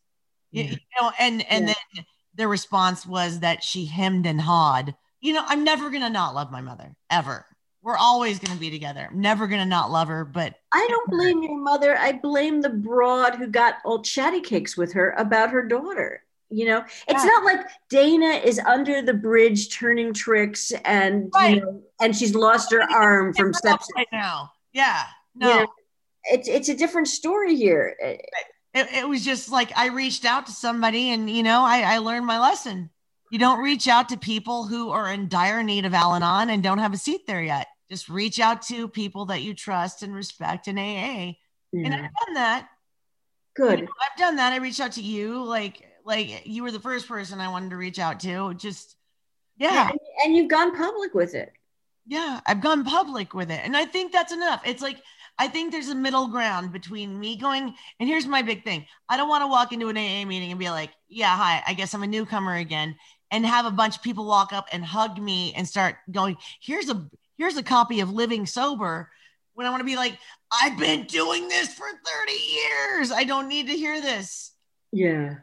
Yeah. 0.51 0.63
You 0.65 0.77
know, 1.01 1.11
and 1.19 1.41
and 1.49 1.67
Yeah. 1.67 1.73
then 1.95 2.05
their 2.35 2.47
response 2.47 3.05
was 3.05 3.39
that 3.41 3.63
she 3.63 3.85
hemmed 3.85 4.25
and 4.25 4.39
hawed. 4.41 4.95
You 5.21 5.33
know, 5.33 5.43
I'm 5.45 5.63
never 5.63 5.89
gonna 5.89 6.09
not 6.09 6.35
love 6.35 6.51
my 6.51 6.61
mother 6.61 6.95
ever. 7.09 7.45
We're 7.81 7.97
always 7.97 8.39
gonna 8.39 8.59
be 8.59 8.69
together. 8.69 9.09
I'm 9.11 9.19
never 9.19 9.47
gonna 9.47 9.65
not 9.65 9.91
love 9.91 10.07
her, 10.07 10.23
but 10.25 10.55
i 10.71 10.87
don't 10.89 11.09
blame 11.11 11.43
your 11.43 11.57
mother 11.57 11.97
i 11.97 12.11
blame 12.11 12.61
the 12.61 12.69
broad 12.69 13.35
who 13.35 13.47
got 13.47 13.75
all 13.85 14.01
chatty 14.01 14.41
cakes 14.41 14.75
with 14.77 14.93
her 14.93 15.11
about 15.17 15.49
her 15.51 15.61
daughter 15.67 16.23
you 16.49 16.65
know 16.65 16.83
it's 17.07 17.23
Yeah. 17.23 17.29
not 17.29 17.43
like 17.45 17.59
dayna 17.91 18.43
is 18.43 18.59
under 18.59 19.01
the 19.01 19.13
bridge 19.13 19.75
turning 19.75 20.13
tricks 20.13 20.71
and 20.85 21.31
Right. 21.33 21.55
you 21.55 21.61
know 21.61 21.81
and 22.01 22.15
she's 22.15 22.35
lost 22.35 22.71
her 22.71 22.81
arm 22.91 23.33
from 23.33 23.53
steps 23.53 23.87
right 23.95 24.07
now. 24.11 24.51
Yeah. 24.73 25.03
No. 25.35 25.49
You 25.49 25.55
know, 25.61 25.67
it's 26.25 26.47
it's 26.47 26.69
a 26.69 26.75
different 26.75 27.07
story 27.07 27.55
here 27.55 27.95
it, 28.01 28.21
it 28.73 29.07
was 29.07 29.23
just 29.23 29.51
like 29.51 29.71
I 29.77 29.87
reached 29.87 30.25
out 30.25 30.45
to 30.47 30.51
somebody 30.51 31.11
and 31.11 31.29
you 31.29 31.43
know 31.43 31.61
I, 31.63 31.81
I 31.81 31.97
learned 31.99 32.25
my 32.25 32.39
lesson. 32.39 32.89
You 33.31 33.39
don't 33.39 33.63
reach 33.63 33.87
out 33.87 34.09
to 34.09 34.17
people 34.17 34.65
who 34.65 34.89
are 34.91 35.11
in 35.11 35.27
dire 35.27 35.63
need 35.63 35.85
of 35.85 35.93
Al-Anon 35.93 36.49
and 36.51 36.61
don't 36.61 36.77
have 36.79 36.93
a 36.93 36.97
seat 36.97 37.21
there 37.25 37.41
yet. 37.41 37.67
Just 37.89 38.07
reach 38.09 38.39
out 38.39 38.61
to 38.63 38.87
people 38.87 39.25
that 39.27 39.41
you 39.41 39.53
trust 39.55 40.03
and 40.03 40.13
respect 40.13 40.67
in 40.67 40.77
AA. 40.77 41.33
And 41.73 41.93
I've 41.93 42.01
done 42.25 42.33
that. 42.35 42.67
good 43.55 43.79
You 43.79 43.85
know, 43.85 43.91
I've 44.01 44.17
done 44.19 44.35
that. 44.35 44.53
I 44.53 44.57
reached 44.57 44.79
out 44.79 44.91
to 44.93 45.01
you, 45.01 45.43
like 45.43 45.83
like 46.05 46.45
you 46.45 46.63
were 46.63 46.71
the 46.71 46.79
first 46.79 47.07
person 47.07 47.39
I 47.39 47.49
wanted 47.49 47.71
to 47.71 47.77
reach 47.77 47.99
out 47.99 48.19
to. 48.21 48.53
Just 48.55 48.95
yeah, 49.57 49.89
and, 49.89 49.99
and 50.25 50.35
you've 50.35 50.49
gone 50.49 50.75
public 50.75 51.13
with 51.13 51.35
it 51.35 51.53
yeah. 52.05 52.41
I've 52.45 52.61
gone 52.61 52.83
public 52.83 53.33
with 53.33 53.51
it, 53.51 53.61
and 53.63 53.75
I 53.75 53.85
think 53.85 54.11
that's 54.11 54.33
enough. 54.33 54.61
It's 54.65 54.81
like 54.81 54.97
I 55.37 55.47
think 55.47 55.71
there's 55.71 55.89
a 55.89 55.95
middle 55.95 56.27
ground 56.27 56.71
between 56.71 57.19
me 57.19 57.37
going, 57.37 57.73
and 57.99 58.09
here's 58.09 58.27
my 58.27 58.41
big 58.41 58.63
thing. 58.63 58.85
I 59.09 59.17
don't 59.17 59.29
want 59.29 59.43
to 59.43 59.47
walk 59.47 59.71
into 59.71 59.89
an 59.89 59.97
AA 59.97 60.25
meeting 60.25 60.51
and 60.51 60.59
be 60.59 60.69
like, 60.69 60.91
yeah, 61.07 61.35
hi, 61.35 61.63
I 61.65 61.73
guess 61.73 61.93
I'm 61.93 62.03
a 62.03 62.07
newcomer 62.07 62.55
again, 62.55 62.95
and 63.31 63.45
have 63.45 63.65
a 63.65 63.71
bunch 63.71 63.97
of 63.97 64.03
people 64.03 64.25
walk 64.25 64.53
up 64.53 64.67
and 64.71 64.83
hug 64.83 65.19
me 65.19 65.53
and 65.55 65.67
start 65.67 65.95
going, 66.11 66.37
here's 66.61 66.89
a 66.89 67.07
here's 67.37 67.57
a 67.57 67.63
copy 67.63 68.01
of 68.01 68.11
Living 68.11 68.45
Sober. 68.45 69.09
When 69.55 69.67
I 69.67 69.69
want 69.69 69.81
to 69.81 69.85
be 69.85 69.95
like, 69.95 70.17
I've 70.51 70.79
been 70.79 71.03
doing 71.03 71.47
this 71.47 71.71
for 71.75 71.85
30 71.85 72.31
years. 72.31 73.11
I 73.11 73.23
don't 73.23 73.47
need 73.47 73.67
to 73.67 73.73
hear 73.73 74.01
this. 74.01 74.51
yeah 74.91 75.35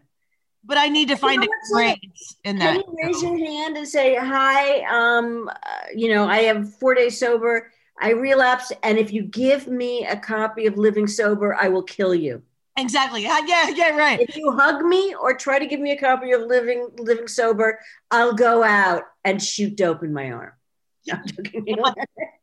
But 0.64 0.78
I 0.78 0.88
need 0.88 1.08
to 1.08 1.16
find 1.16 1.40
know 1.40 1.48
a 1.48 1.72
grace 1.72 2.36
in 2.44 2.58
can 2.58 2.76
that. 2.76 2.84
you 2.86 2.96
raise 3.02 3.22
your 3.22 3.38
hand 3.38 3.76
and 3.76 3.88
say 3.88 4.14
hi 4.14 4.80
um 4.82 5.48
uh, 5.48 5.86
you 5.94 6.12
know 6.12 6.26
i 6.26 6.38
have 6.42 6.72
four 6.74 6.94
days 6.94 7.18
sober 7.18 7.70
i 8.00 8.10
relapsed 8.10 8.72
and 8.82 8.98
if 8.98 9.12
you 9.12 9.22
give 9.22 9.66
me 9.66 10.06
a 10.06 10.16
copy 10.16 10.66
of 10.66 10.76
living 10.76 11.06
sober 11.06 11.56
i 11.56 11.68
will 11.68 11.82
kill 11.82 12.14
you 12.14 12.42
Exactly. 12.76 13.22
Yeah, 13.22 13.68
yeah, 13.70 13.96
right. 13.96 14.20
If 14.20 14.36
you 14.36 14.52
hug 14.52 14.82
me 14.82 15.14
or 15.14 15.34
try 15.34 15.58
to 15.58 15.66
give 15.66 15.80
me 15.80 15.92
a 15.92 15.98
copy 15.98 16.32
of 16.32 16.42
Living 16.42 16.88
Living 16.98 17.28
Sober, 17.28 17.78
I'll 18.10 18.32
go 18.32 18.62
out 18.62 19.02
and 19.24 19.42
shoot 19.42 19.76
dope 19.76 20.02
in 20.02 20.12
my 20.12 20.30
arm. 20.30 20.52
I'm 21.12 21.26
joking. 21.26 21.66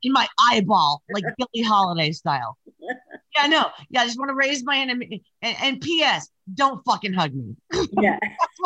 In 0.03 0.13
my 0.13 0.27
eyeball, 0.39 1.01
like 1.11 1.23
Billie 1.37 1.65
Holiday 1.65 2.11
style. 2.11 2.57
Yeah, 3.37 3.47
no. 3.47 3.69
Yeah, 3.89 4.01
I 4.01 4.05
just 4.05 4.17
want 4.17 4.29
to 4.29 4.35
raise 4.35 4.63
my 4.63 4.77
enemy. 4.77 5.23
And, 5.41 5.55
and 5.61 5.81
P.S. 5.81 6.29
Don't 6.53 6.83
fucking 6.85 7.13
hug 7.13 7.33
me. 7.33 7.55
yeah, 8.01 8.17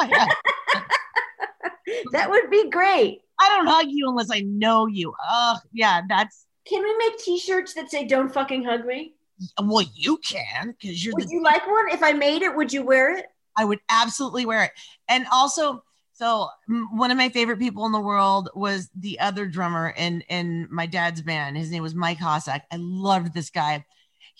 that 2.11 2.29
would 2.29 2.49
be 2.49 2.69
great. 2.69 3.21
I 3.39 3.49
don't 3.49 3.67
hug 3.67 3.87
you 3.89 4.07
unless 4.07 4.29
I 4.31 4.41
know 4.41 4.87
you. 4.87 5.13
Ugh, 5.29 5.57
yeah, 5.73 6.01
that's 6.07 6.45
Can 6.65 6.83
we 6.83 6.95
make 6.97 7.17
T-shirts 7.17 7.73
that 7.73 7.89
say 7.89 8.05
"Don't 8.05 8.31
fucking 8.31 8.63
hug 8.63 8.85
me"? 8.85 9.15
well, 9.61 9.85
you 9.95 10.17
can 10.17 10.75
because 10.79 11.03
you're 11.03 11.15
Would 11.15 11.27
the 11.27 11.31
you 11.31 11.43
like 11.43 11.65
one? 11.65 11.89
If 11.89 12.03
I 12.03 12.13
made 12.13 12.43
it, 12.43 12.55
would 12.55 12.71
you 12.71 12.83
wear 12.83 13.17
it? 13.17 13.25
I 13.57 13.65
would 13.65 13.79
absolutely 13.89 14.45
wear 14.45 14.63
it. 14.63 14.71
And 15.09 15.25
also, 15.31 15.83
so 16.13 16.49
one 16.91 17.09
of 17.11 17.17
my 17.17 17.29
favorite 17.29 17.57
people 17.57 17.85
in 17.87 17.91
the 17.91 17.99
world 17.99 18.49
was 18.53 18.89
the 18.95 19.19
other 19.19 19.47
drummer 19.47 19.93
in 19.97 20.21
in 20.29 20.67
my 20.69 20.85
dad's 20.85 21.21
band. 21.21 21.57
His 21.57 21.71
name 21.71 21.83
was 21.83 21.95
Mike 21.95 22.19
Hossack. 22.19 22.61
I 22.71 22.77
loved 22.77 23.33
this 23.33 23.49
guy. 23.49 23.83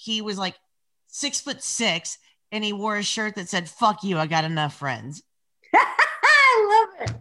He 0.02 0.22
was 0.22 0.40
like 0.40 0.56
six 1.06 1.40
foot 1.40 1.62
six, 1.62 2.18
and 2.52 2.64
he 2.64 2.74
wore 2.74 2.98
a 2.98 3.04
shirt 3.04 3.36
that 3.36 3.50
said 3.50 3.70
"Fuck 3.70 4.04
you, 4.04 4.18
I 4.18 4.26
got 4.26 4.46
enough 4.46 4.76
friends." 4.76 5.22
I 5.76 6.88
love 7.00 7.10
it. 7.10 7.16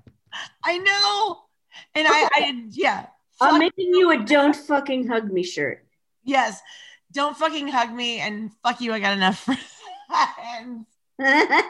I 0.64 0.78
know, 0.78 1.42
and 1.94 2.08
I, 2.08 2.28
I 2.32 2.64
yeah. 2.70 3.06
I'm 3.38 3.58
making 3.58 3.92
you 3.92 4.10
a 4.12 4.18
"Don't 4.24 4.56
fucking 4.56 5.08
hug 5.08 5.30
me" 5.30 5.42
shirt. 5.42 5.84
yes, 6.24 6.62
don't 7.12 7.36
fucking 7.36 7.68
hug 7.68 7.92
me, 7.92 8.20
and 8.20 8.50
fuck 8.62 8.80
you, 8.80 8.94
I 8.94 9.00
got 9.00 9.12
enough 9.12 9.38
friends. 9.44 10.86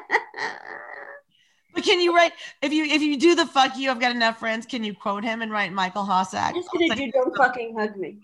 But 1.72 1.84
can 1.84 2.00
you 2.00 2.14
write 2.14 2.32
if 2.62 2.72
you 2.72 2.84
if 2.84 3.00
you 3.00 3.16
do 3.16 3.34
the 3.34 3.46
fuck 3.46 3.76
you, 3.76 3.90
I've 3.90 4.00
got 4.00 4.10
enough 4.10 4.38
friends? 4.38 4.66
Can 4.66 4.82
you 4.82 4.94
quote 4.94 5.22
him 5.22 5.40
and 5.42 5.52
write 5.52 5.72
Michael 5.72 6.04
Hossack? 6.04 6.48
I'm 6.48 6.54
just 6.54 6.68
gonna 6.72 6.96
do 6.96 7.10
"Don't 7.12 7.36
fucking 7.36 7.76
hug 7.78 7.96
me." 7.96 8.18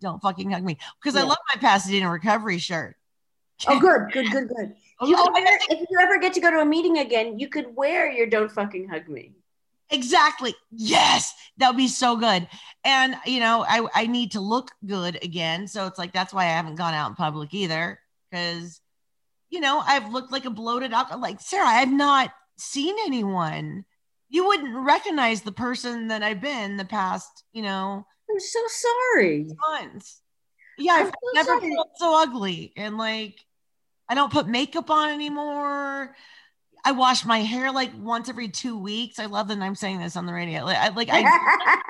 Don't 0.00 0.20
fucking 0.20 0.50
hug 0.50 0.62
me 0.62 0.78
because 1.00 1.16
I 1.16 1.22
love 1.22 1.38
my 1.54 1.60
Pasadena 1.60 2.10
recovery 2.10 2.58
shirt. 2.58 2.96
Oh, 3.66 3.78
good, 3.80 4.12
good, 4.12 4.30
good, 4.30 4.48
good. 4.48 4.74
You 5.02 5.16
oh, 5.16 5.28
I 5.28 5.40
wear, 5.40 5.58
if 5.70 5.86
you 5.90 5.98
ever 6.00 6.18
get 6.18 6.32
to 6.34 6.40
go 6.40 6.50
to 6.50 6.60
a 6.60 6.64
meeting 6.64 6.98
again, 6.98 7.38
you 7.38 7.48
could 7.48 7.74
wear 7.76 8.10
your 8.10 8.26
"Don't 8.26 8.50
fucking 8.50 8.88
hug 8.88 9.08
me." 9.08 9.32
exactly. 9.90 10.54
Yes, 10.70 11.34
that 11.58 11.68
would 11.68 11.76
be 11.76 11.88
so 11.88 12.16
good. 12.16 12.46
And 12.84 13.16
you 13.26 13.40
know, 13.40 13.64
I 13.68 13.86
I 13.94 14.06
need 14.06 14.32
to 14.32 14.40
look 14.40 14.70
good 14.86 15.18
again, 15.22 15.66
so 15.66 15.86
it's 15.86 15.98
like 15.98 16.12
that's 16.12 16.32
why 16.32 16.44
I 16.44 16.50
haven't 16.50 16.76
gone 16.76 16.94
out 16.94 17.10
in 17.10 17.14
public 17.16 17.52
either 17.54 17.98
because 18.30 18.80
you 19.50 19.60
know 19.60 19.82
I've 19.84 20.12
looked 20.12 20.32
like 20.32 20.44
a 20.44 20.50
bloated 20.50 20.92
alcohol. 20.92 21.20
Like 21.20 21.40
Sarah, 21.40 21.66
I've 21.66 21.92
not 21.92 22.30
seen 22.56 22.94
anyone. 23.06 23.84
You 24.30 24.46
wouldn't 24.46 24.74
recognize 24.84 25.42
the 25.42 25.52
person 25.52 26.08
that 26.08 26.22
I've 26.22 26.40
been 26.40 26.76
the 26.76 26.84
past, 26.84 27.44
you 27.52 27.62
know, 27.62 28.06
I'm 28.30 28.40
so 28.40 28.60
sorry. 28.68 29.46
months. 29.70 30.20
Yeah, 30.78 30.92
I've 30.92 31.06
so 31.08 31.12
never 31.34 31.58
sorry. 31.60 31.74
felt 31.74 31.90
so 31.96 32.22
ugly. 32.22 32.72
And 32.76 32.96
like, 32.98 33.44
I 34.08 34.14
don't 34.14 34.32
put 34.32 34.46
makeup 34.48 34.90
on 34.90 35.10
anymore. 35.10 36.14
I 36.84 36.92
wash 36.92 37.24
my 37.24 37.40
hair 37.40 37.72
like 37.72 37.90
once 37.98 38.28
every 38.28 38.48
two 38.48 38.78
weeks. 38.78 39.18
I 39.18 39.26
love 39.26 39.48
that 39.48 39.58
I'm 39.58 39.74
saying 39.74 39.98
this 39.98 40.16
on 40.16 40.26
the 40.26 40.32
radio. 40.32 40.64
Like, 40.64 40.78
I, 40.78 40.88
like 40.90 41.08
I 41.10 41.22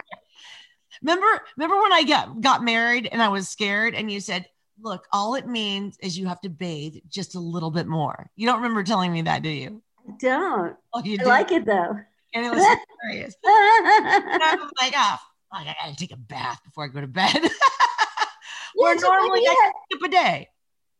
remember, 1.02 1.26
remember 1.56 1.80
when 1.80 1.92
I 1.92 2.02
got 2.04 2.40
got 2.40 2.64
married 2.64 3.08
and 3.10 3.22
I 3.22 3.28
was 3.28 3.48
scared, 3.48 3.94
and 3.94 4.10
you 4.10 4.20
said, 4.20 4.46
"Look, 4.80 5.04
all 5.12 5.34
it 5.34 5.46
means 5.46 5.98
is 6.00 6.18
you 6.18 6.26
have 6.26 6.40
to 6.40 6.48
bathe 6.48 6.96
just 7.08 7.34
a 7.34 7.40
little 7.40 7.70
bit 7.70 7.86
more." 7.86 8.30
You 8.36 8.46
don't 8.46 8.56
remember 8.62 8.82
telling 8.82 9.12
me 9.12 9.22
that, 9.22 9.42
do 9.42 9.50
you? 9.50 9.82
I 10.08 10.12
don't. 10.18 10.76
Oh, 10.94 11.02
you 11.04 11.14
I 11.14 11.16
did, 11.18 11.26
like 11.26 11.52
it 11.52 11.66
though. 11.66 11.98
and 12.34 12.46
it 12.46 12.50
was 12.50 12.64
hilarious. 13.02 13.34
And 13.44 14.42
I 14.42 14.56
was 14.58 14.70
like, 14.80 14.94
"Oh, 14.96 15.16
I 15.52 15.64
gotta 15.64 15.96
take 15.96 16.12
a 16.12 16.16
bath 16.16 16.60
before 16.64 16.84
I 16.84 16.88
go 16.88 17.00
to 17.00 17.06
bed." 17.06 17.34
Where 18.74 18.94
good 18.94 19.02
normally 19.02 19.40
I 19.46 19.72
skip 19.90 20.02
a 20.04 20.08
day. 20.08 20.48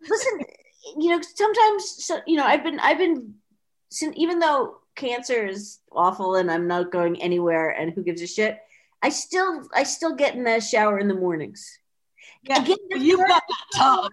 listen 0.08 0.40
you 0.96 1.10
know 1.10 1.20
sometimes 1.34 2.04
so 2.04 2.20
you 2.26 2.36
know 2.36 2.44
i've 2.44 2.62
been 2.62 2.78
i've 2.80 2.98
been 2.98 3.34
since 3.90 4.14
even 4.16 4.38
though 4.38 4.76
cancer 4.94 5.46
is 5.46 5.80
awful 5.92 6.36
and 6.36 6.50
i'm 6.50 6.66
not 6.66 6.90
going 6.92 7.20
anywhere 7.20 7.70
and 7.70 7.92
who 7.92 8.02
gives 8.02 8.22
a 8.22 8.26
shit 8.26 8.58
i 9.02 9.08
still 9.08 9.68
i 9.74 9.82
still 9.82 10.14
get 10.14 10.34
in 10.34 10.44
that 10.44 10.62
shower 10.62 10.98
in 10.98 11.08
the 11.08 11.14
mornings 11.14 11.78
Yeah, 12.44 12.62
Again, 12.62 12.76
you've 12.96 13.18
got 13.18 13.42
that 13.48 13.64
tub. 13.76 14.12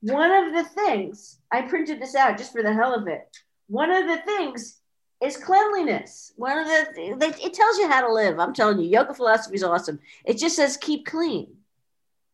one 0.00 0.30
of 0.30 0.54
the 0.54 0.64
things 0.64 1.38
i 1.52 1.62
printed 1.62 2.00
this 2.00 2.14
out 2.14 2.38
just 2.38 2.52
for 2.52 2.62
the 2.62 2.72
hell 2.72 2.94
of 2.94 3.06
it 3.08 3.36
one 3.66 3.90
of 3.90 4.06
the 4.06 4.18
things 4.18 4.77
is 5.20 5.36
cleanliness 5.36 6.32
one 6.36 6.56
of 6.58 6.66
the 6.66 7.14
they- 7.18 7.44
it 7.44 7.52
tells 7.54 7.76
you 7.78 7.88
how 7.88 8.00
to 8.06 8.12
live 8.12 8.38
i'm 8.38 8.54
telling 8.54 8.78
you 8.78 8.88
yoga 8.88 9.12
philosophy 9.14 9.56
is 9.56 9.64
awesome 9.64 9.98
it 10.24 10.38
just 10.38 10.54
says 10.56 10.76
keep 10.76 11.04
clean 11.06 11.56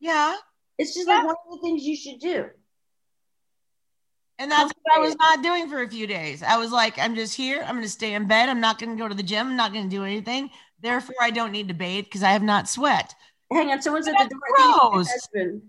Yeah. 0.00 0.36
it's 0.78 0.94
just 0.94 1.08
like 1.08 1.24
one 1.24 1.34
of 1.46 1.52
the 1.52 1.60
things 1.62 1.82
you 1.84 1.96
should 1.96 2.20
do 2.20 2.50
And 4.38 4.50
that's 4.50 4.72
what 4.82 4.96
I 4.96 5.00
was 5.00 5.14
not 5.16 5.42
doing 5.44 5.68
for 5.70 5.80
a 5.82 5.88
few 5.88 6.06
days. 6.08 6.42
I 6.42 6.56
was 6.58 6.72
like, 6.72 6.98
I'm 6.98 7.14
just 7.14 7.36
here. 7.36 7.60
I'm 7.62 7.76
going 7.76 7.84
to 7.86 7.88
stay 7.88 8.14
in 8.14 8.26
bed. 8.26 8.48
I'm 8.48 8.60
not 8.60 8.80
going 8.80 8.90
to 8.90 9.00
go 9.00 9.06
to 9.08 9.14
the 9.14 9.22
gym. 9.22 9.46
I'm 9.46 9.56
not 9.56 9.72
going 9.72 9.88
to 9.88 9.96
do 9.96 10.02
anything. 10.02 10.50
Therefore, 10.82 11.14
I 11.22 11.30
don't 11.30 11.52
need 11.52 11.68
to 11.68 11.74
bathe 11.74 12.06
because 12.06 12.24
I 12.24 12.30
have 12.32 12.42
not 12.42 12.68
sweat. 12.68 13.14
Hang 13.52 13.70
on, 13.70 13.80
someone's 13.80 14.08
at 14.08 14.14
the 14.18 14.26
door. 14.34 14.40
I 14.58 14.98
think 14.98 15.06
it's 15.06 15.28
my 15.34 15.42
gross. 15.42 15.60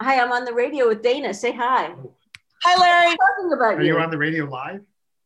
Hi, 0.00 0.20
I'm 0.22 0.30
on 0.30 0.44
the 0.44 0.52
radio 0.54 0.86
with 0.86 1.02
Dayna. 1.02 1.34
Say 1.34 1.50
hi. 1.50 1.92
Hi, 2.62 2.74
Larry. 2.80 3.16
Talking 3.16 3.52
about 3.52 3.74
Are 3.74 3.82
you. 3.82 3.94
you 3.96 4.00
on 4.00 4.10
the 4.12 4.18
radio 4.18 4.44
live? 4.44 4.80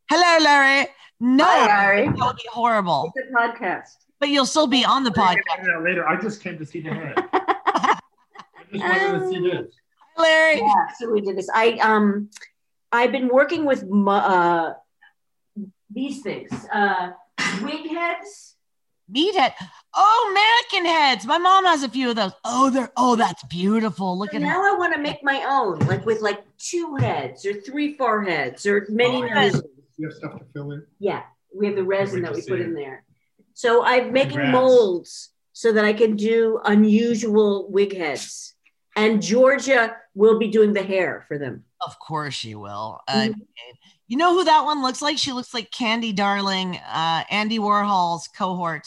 Hello, 0.08 0.44
Larry. 0.44 0.86
No, 1.20 1.44
Hi, 1.44 1.66
Larry. 1.66 2.06
that 2.08 2.18
would 2.18 2.36
be 2.36 2.48
horrible. 2.52 3.12
It's 3.16 3.28
a 3.28 3.32
podcast. 3.32 3.88
But 4.20 4.28
you'll 4.28 4.46
still 4.46 4.66
be 4.66 4.84
on 4.84 5.04
the 5.04 5.10
podcast. 5.10 5.40
Find 5.64 5.84
later. 5.84 6.06
I 6.08 6.20
just 6.20 6.42
came 6.42 6.58
to 6.58 6.66
see 6.66 6.80
the 6.80 6.90
head. 6.90 7.14
I 7.32 7.98
just 8.72 8.84
wanted 8.84 9.18
to 9.20 9.28
see 9.30 9.40
this. 9.50 9.75
Hi, 10.16 10.22
Larry. 10.22 10.58
Yeah, 10.60 10.86
so 10.98 11.10
we 11.10 11.20
did 11.20 11.36
this. 11.36 11.48
I 11.54 11.72
um, 11.82 12.30
I've 12.92 13.12
been 13.12 13.28
working 13.28 13.64
with 13.64 13.84
uh, 14.06 14.72
these 15.90 16.22
things, 16.22 16.50
uh, 16.72 17.10
wig 17.62 17.88
heads. 17.88 18.54
Meathead. 19.14 19.52
Oh, 19.94 20.32
mannequin 20.34 20.90
heads. 20.90 21.26
My 21.26 21.38
mom 21.38 21.64
has 21.64 21.82
a 21.84 21.88
few 21.88 22.10
of 22.10 22.16
those. 22.16 22.32
Oh, 22.44 22.70
they're 22.70 22.90
oh, 22.96 23.14
that's 23.16 23.42
beautiful. 23.44 24.18
Look 24.18 24.30
So 24.32 24.36
at 24.38 24.42
her. 24.42 24.48
now 24.48 24.62
I 24.75 24.76
want 24.76 24.94
to 24.94 25.00
make 25.00 25.22
my 25.22 25.44
own, 25.48 25.78
like 25.80 26.04
with 26.04 26.20
like 26.22 26.42
two 26.58 26.96
heads 26.96 27.46
or 27.46 27.54
three 27.54 27.96
foreheads 27.96 28.66
or 28.66 28.84
many 28.88 29.22
Oh, 29.22 29.26
yeah. 29.26 29.34
noses. 29.34 29.62
You 29.98 30.08
have 30.08 30.16
stuff 30.16 30.38
to 30.38 30.44
fill 30.52 30.72
in? 30.72 30.84
Yeah, 30.98 31.22
we 31.54 31.66
have 31.66 31.76
the 31.76 31.84
resin 31.84 32.22
wait 32.22 32.28
that 32.28 32.34
we 32.34 32.42
put 32.42 32.60
in 32.60 32.74
there. 32.74 33.04
So 33.54 33.84
I'm 33.84 34.12
making 34.12 34.32
Congrats. 34.32 34.52
molds 34.52 35.30
so 35.52 35.72
that 35.72 35.84
I 35.84 35.94
can 35.94 36.16
do 36.16 36.60
unusual 36.64 37.70
wig 37.70 37.96
heads. 37.96 38.54
And 38.94 39.22
Georgia 39.22 39.96
will 40.14 40.38
be 40.38 40.48
doing 40.48 40.72
the 40.72 40.82
hair 40.82 41.24
for 41.28 41.38
them. 41.38 41.64
Of 41.84 41.98
course 41.98 42.34
she 42.34 42.54
will. 42.54 43.00
I 43.08 43.28
mean, 43.28 43.46
you 44.08 44.16
know 44.16 44.34
who 44.34 44.44
that 44.44 44.64
one 44.64 44.82
looks 44.82 45.02
like? 45.02 45.18
She 45.18 45.32
looks 45.32 45.52
like 45.52 45.70
Candy 45.70 46.12
Darling, 46.12 46.76
uh, 46.76 47.24
Andy 47.30 47.58
Warhol's 47.58 48.28
cohort. 48.28 48.86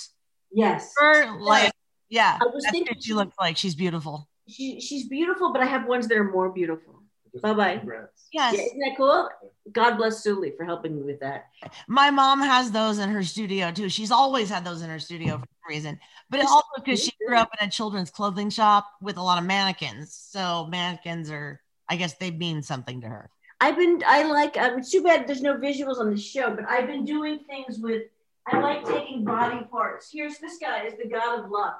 Yes. 0.51 0.93
Her 0.97 1.39
like, 1.39 1.71
yeah, 2.09 2.37
I 2.41 2.45
was 2.45 2.63
that's 2.63 2.71
thinking 2.71 2.95
what 2.95 3.03
she 3.03 3.13
looks 3.13 3.35
like. 3.39 3.57
She's 3.57 3.75
beautiful. 3.75 4.27
she, 4.47 4.79
she's 4.79 5.07
beautiful, 5.07 5.51
but 5.51 5.61
I 5.61 5.65
have 5.65 5.87
ones 5.87 6.07
that 6.07 6.17
are 6.17 6.31
more 6.31 6.49
beautiful. 6.49 6.98
Bye-bye. 7.41 7.81
Yes, 8.31 8.55
Yeah, 8.55 8.61
isn't 8.61 8.79
that 8.79 8.93
cool? 8.97 9.29
God 9.71 9.97
bless 9.97 10.23
Suli 10.23 10.53
for 10.57 10.65
helping 10.65 10.95
me 10.95 11.03
with 11.03 11.19
that. 11.19 11.49
my 11.87 12.09
mom 12.09 12.41
has 12.41 12.71
those 12.71 12.99
in 12.99 13.09
her 13.09 13.23
studio 13.23 13.71
too. 13.71 13.89
She's 13.89 14.11
always 14.11 14.49
had 14.49 14.65
those 14.65 14.81
in 14.81 14.89
her 14.89 14.99
studio 14.99 15.37
for 15.37 15.45
some 15.45 15.69
reason, 15.69 15.99
but 16.29 16.41
also 16.41 16.65
because 16.75 17.03
she 17.03 17.11
grew 17.25 17.37
up 17.37 17.51
in 17.59 17.67
a 17.67 17.71
children's 17.71 18.09
clothing 18.09 18.49
shop 18.49 18.87
with 19.01 19.17
a 19.17 19.21
lot 19.21 19.37
of 19.37 19.45
mannequins. 19.45 20.13
So 20.13 20.67
mannequins 20.67 21.29
are, 21.29 21.61
I 21.87 21.95
guess, 21.95 22.15
they 22.15 22.31
mean 22.31 22.61
something 22.63 23.01
to 23.01 23.07
her. 23.07 23.29
I've 23.61 23.75
been, 23.75 24.01
I 24.07 24.23
like, 24.23 24.57
um, 24.57 24.79
it's 24.79 24.89
too 24.89 25.03
bad 25.03 25.27
there's 25.27 25.41
no 25.41 25.55
visuals 25.57 25.99
on 25.99 26.09
the 26.09 26.19
show, 26.19 26.55
but 26.55 26.67
I've 26.69 26.87
been 26.87 27.03
doing 27.05 27.39
things 27.47 27.77
with, 27.79 28.03
I 28.47 28.59
like 28.59 28.85
taking 28.85 29.23
body 29.25 29.65
parts. 29.69 30.09
Here's 30.11 30.37
this 30.39 30.57
guy 30.59 30.85
is 30.85 30.93
the 31.01 31.09
god 31.09 31.43
of 31.43 31.51
luck. 31.51 31.79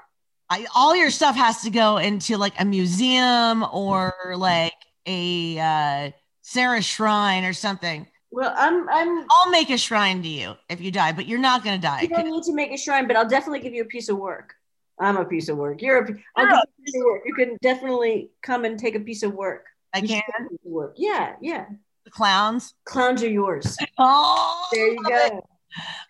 I, 0.49 0.65
all 0.75 0.95
your 0.95 1.09
stuff 1.11 1.35
has 1.35 1.61
to 1.61 1.69
go 1.69 1.97
into 1.97 2.37
like 2.37 2.53
a 2.59 2.65
museum 2.65 3.63
or 3.71 4.13
like 4.35 4.73
a 5.05 5.59
uh, 5.59 6.11
Sarah 6.41 6.81
shrine 6.81 7.43
or 7.45 7.53
something. 7.53 8.07
Well, 8.31 8.53
I'm, 8.55 8.87
I'm, 8.89 9.25
I'll 9.29 9.49
make 9.51 9.69
a 9.71 9.77
shrine 9.77 10.21
to 10.21 10.27
you 10.27 10.53
if 10.69 10.79
you 10.81 10.91
die, 10.91 11.11
but 11.13 11.25
you're 11.27 11.39
not 11.39 11.63
going 11.63 11.79
to 11.79 11.81
die. 11.81 12.01
you 12.01 12.09
don't 12.09 12.29
need 12.29 12.43
to 12.43 12.53
make 12.53 12.71
a 12.71 12.77
shrine, 12.77 13.07
but 13.07 13.15
I'll 13.15 13.27
definitely 13.27 13.59
give 13.61 13.73
you 13.73 13.81
a 13.81 13.85
piece 13.85 14.07
of 14.09 14.17
work. 14.17 14.53
I'm 14.99 15.17
a 15.17 15.25
piece 15.25 15.49
of 15.49 15.57
work. 15.57 15.81
You're 15.81 16.03
a, 16.03 16.13
I'll 16.35 16.45
give 16.45 16.51
you 16.55 16.61
a 16.61 16.81
piece 16.85 16.95
of 16.95 17.01
work. 17.05 17.21
You 17.25 17.33
can 17.33 17.57
definitely 17.61 18.29
come 18.43 18.65
and 18.65 18.77
take 18.77 18.95
a 18.95 18.99
piece 18.99 19.23
of 19.23 19.33
work. 19.33 19.65
I 19.93 19.99
You 19.99 20.07
can. 20.09 20.21
work. 20.63 20.93
Yeah, 20.97 21.35
yeah. 21.41 21.65
The 22.05 22.11
clowns. 22.11 22.73
Clowns 22.85 23.23
are 23.23 23.29
yours. 23.29 23.77
Oh, 23.97 24.67
There 24.71 24.87
you 24.93 25.01
love 25.03 25.11
it. 25.11 25.31
go. 25.31 25.47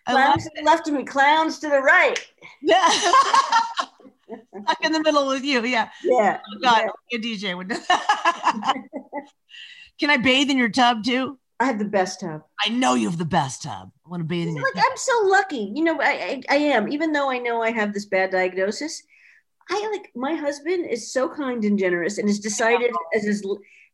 Clowns 0.08 0.44
to 0.44 0.50
the 0.56 0.62
left 0.62 0.88
of 0.88 0.94
me, 0.94 1.04
clowns 1.04 1.58
to 1.60 1.68
the 1.68 1.80
right. 1.80 2.18
it. 2.62 3.88
Stuck 4.64 4.84
in 4.84 4.92
the 4.92 5.02
middle 5.02 5.26
with 5.26 5.44
you. 5.44 5.64
Yeah. 5.64 5.90
Yeah. 6.02 6.40
Oh, 6.40 6.58
God, 6.62 6.90
a 7.12 7.18
DJ 7.18 7.56
would. 7.56 7.68
Can 10.00 10.10
I 10.10 10.16
bathe 10.16 10.50
in 10.50 10.58
your 10.58 10.70
tub 10.70 11.04
too? 11.04 11.38
I 11.60 11.66
have 11.66 11.78
the 11.78 11.84
best 11.84 12.20
tub. 12.20 12.42
I 12.64 12.70
know 12.70 12.94
you 12.94 13.08
have 13.08 13.18
the 13.18 13.26
best 13.26 13.62
tub. 13.62 13.90
I 14.06 14.08
want 14.08 14.22
to 14.22 14.24
bathe 14.24 14.48
in 14.48 14.56
your 14.56 14.64
Like 14.64 14.74
tub. 14.74 14.84
I'm 14.90 14.96
so 14.96 15.12
lucky. 15.24 15.70
You 15.74 15.84
know, 15.84 16.00
I, 16.00 16.42
I 16.48 16.54
I 16.54 16.56
am. 16.56 16.88
Even 16.88 17.12
though 17.12 17.30
I 17.30 17.38
know 17.38 17.62
I 17.62 17.70
have 17.70 17.92
this 17.92 18.06
bad 18.06 18.30
diagnosis, 18.30 19.02
I 19.68 19.90
like 19.92 20.10
my 20.14 20.34
husband 20.34 20.86
is 20.86 21.12
so 21.12 21.28
kind 21.28 21.62
and 21.64 21.78
generous, 21.78 22.16
and 22.16 22.28
has 22.28 22.38
decided 22.38 22.92
as 23.14 23.24
his 23.24 23.46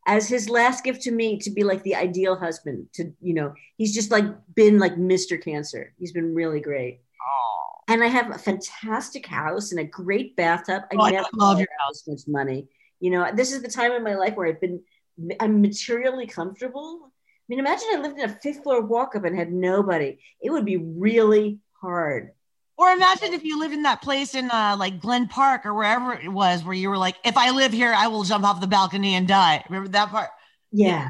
as 0.07 0.29
his 0.29 0.49
last 0.49 0.85
gift 0.85 1.01
to 1.03 1.11
me 1.11 1.37
to 1.39 1.51
be 1.51 1.65
like 1.65 1.83
the 1.83 1.95
ideal 1.95 2.37
husband. 2.37 2.87
To 2.93 3.11
you 3.21 3.33
know, 3.33 3.53
he's 3.75 3.93
just 3.93 4.11
like 4.11 4.25
been 4.55 4.79
like 4.79 4.95
Mr. 4.95 5.41
Cancer. 5.41 5.93
He's 5.99 6.13
been 6.13 6.33
really 6.33 6.61
great. 6.61 7.01
Oh, 7.21 7.56
And 7.87 8.03
I 8.03 8.07
have 8.07 8.31
a 8.31 8.37
fantastic 8.37 9.25
house 9.25 9.71
and 9.71 9.79
a 9.79 9.85
great 9.85 10.35
bathtub. 10.35 10.83
I 10.91 10.95
Oh, 10.95 11.03
I 11.03 11.23
love 11.33 11.59
your 11.59 11.67
this 11.89 12.07
much 12.07 12.21
money. 12.27 12.67
You 12.99 13.11
know, 13.11 13.31
this 13.33 13.53
is 13.53 13.61
the 13.61 13.69
time 13.69 13.93
in 13.93 14.03
my 14.03 14.15
life 14.15 14.35
where 14.35 14.47
I've 14.47 14.59
been 14.59 14.81
I'm 15.39 15.61
materially 15.61 16.27
comfortable. 16.27 16.99
I 17.05 17.45
mean, 17.47 17.59
imagine 17.59 17.87
I 17.93 17.99
lived 17.99 18.19
in 18.19 18.29
a 18.29 18.33
fifth 18.33 18.63
floor 18.63 18.81
walk 18.81 19.15
up 19.15 19.23
and 19.23 19.35
had 19.35 19.51
nobody. 19.51 20.19
It 20.41 20.51
would 20.51 20.65
be 20.65 20.77
really 20.77 21.59
hard. 21.81 22.31
Or 22.77 22.91
imagine 22.91 23.33
if 23.33 23.43
you 23.43 23.59
lived 23.59 23.73
in 23.73 23.83
that 23.83 24.03
place 24.03 24.35
in 24.35 24.51
uh, 24.51 24.75
like 24.77 24.99
Glen 24.99 25.27
Park 25.27 25.65
or 25.65 25.73
wherever 25.73 26.13
it 26.13 26.29
was, 26.29 26.63
where 26.63 26.75
you 26.75 26.89
were 26.89 26.97
like, 26.97 27.15
if 27.23 27.35
I 27.35 27.49
live 27.49 27.71
here, 27.71 27.93
I 27.95 28.07
will 28.07 28.23
jump 28.23 28.45
off 28.45 28.61
the 28.61 28.67
balcony 28.67 29.15
and 29.15 29.27
die. 29.27 29.63
Remember 29.67 29.89
that 29.89 30.09
part? 30.09 30.29
Yeah. 30.71 31.09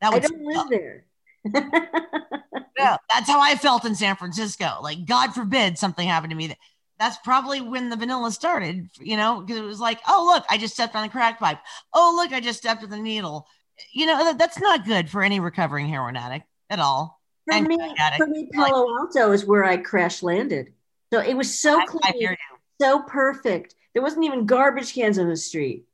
That 0.00 0.12
I 0.14 0.18
don't 0.20 0.42
live 0.42 0.68
there. 0.70 1.06
Yeah, 2.80 2.96
that's 3.08 3.28
how 3.28 3.40
I 3.40 3.54
felt 3.56 3.84
in 3.84 3.94
San 3.94 4.16
Francisco. 4.16 4.78
Like, 4.82 5.06
God 5.06 5.34
forbid 5.34 5.78
something 5.78 6.06
happened 6.06 6.30
to 6.30 6.36
me. 6.36 6.56
That's 6.98 7.16
probably 7.18 7.60
when 7.60 7.88
the 7.88 7.96
vanilla 7.96 8.30
started, 8.30 8.88
you 9.00 9.16
know, 9.16 9.40
because 9.40 9.56
it 9.56 9.64
was 9.64 9.80
like, 9.80 10.00
oh, 10.06 10.30
look, 10.32 10.44
I 10.50 10.58
just 10.58 10.74
stepped 10.74 10.94
on 10.94 11.02
the 11.02 11.08
crack 11.08 11.38
pipe. 11.38 11.58
Oh, 11.94 12.12
look, 12.16 12.32
I 12.32 12.40
just 12.40 12.58
stepped 12.58 12.82
with 12.82 12.92
a 12.92 12.98
needle. 12.98 13.46
You 13.92 14.06
know, 14.06 14.18
that, 14.24 14.38
that's 14.38 14.60
not 14.60 14.84
good 14.84 15.08
for 15.08 15.22
any 15.22 15.40
recovering 15.40 15.88
heroin 15.88 16.16
addict 16.16 16.46
at 16.68 16.78
all. 16.78 17.20
for 17.46 17.54
And 17.54 17.66
me, 17.66 17.78
for 18.18 18.26
me, 18.26 18.50
Palo 18.52 18.86
Alto 18.98 19.32
is 19.32 19.46
where 19.46 19.64
I 19.64 19.78
crash 19.78 20.22
landed. 20.22 20.72
So 21.12 21.20
it 21.20 21.34
was 21.34 21.58
so 21.58 21.78
I, 21.78 21.82
I 21.82 21.86
clean. 21.86 22.22
you. 22.22 22.36
so 22.80 23.02
perfect. 23.02 23.74
There 23.94 24.02
wasn't 24.02 24.26
even 24.26 24.46
garbage 24.46 24.94
cans 24.94 25.18
on 25.18 25.28
the 25.28 25.36
street. 25.36 25.86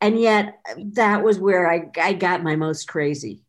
And 0.00 0.18
yet 0.18 0.60
that 0.94 1.22
was 1.22 1.38
where 1.38 1.70
I, 1.70 1.90
I 2.00 2.12
got 2.12 2.42
my 2.42 2.56
most 2.56 2.88
crazy 2.88 3.42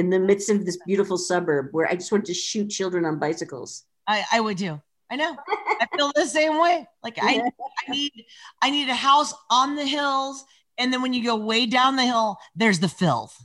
in 0.00 0.10
the 0.10 0.18
midst 0.18 0.48
of 0.50 0.64
this 0.64 0.78
beautiful 0.86 1.18
suburb 1.18 1.68
where 1.72 1.86
I 1.86 1.94
just 1.94 2.10
wanted 2.10 2.24
to 2.26 2.34
shoot 2.34 2.70
children 2.70 3.04
on 3.04 3.18
bicycles. 3.18 3.84
I, 4.06 4.24
I 4.32 4.40
would 4.40 4.56
do. 4.56 4.80
I 5.10 5.16
know. 5.16 5.36
I 5.80 5.86
feel 5.96 6.10
the 6.14 6.24
same 6.26 6.58
way. 6.58 6.86
Like 7.02 7.18
I, 7.20 7.42
I 7.86 7.90
need 7.90 8.24
I 8.62 8.70
need 8.70 8.88
a 8.88 8.94
house 8.94 9.34
on 9.50 9.76
the 9.76 9.84
hills, 9.84 10.44
and 10.78 10.92
then 10.92 11.02
when 11.02 11.12
you 11.12 11.22
go 11.22 11.36
way 11.36 11.66
down 11.66 11.96
the 11.96 12.04
hill, 12.04 12.38
there's 12.56 12.80
the 12.80 12.88
filth. 12.88 13.36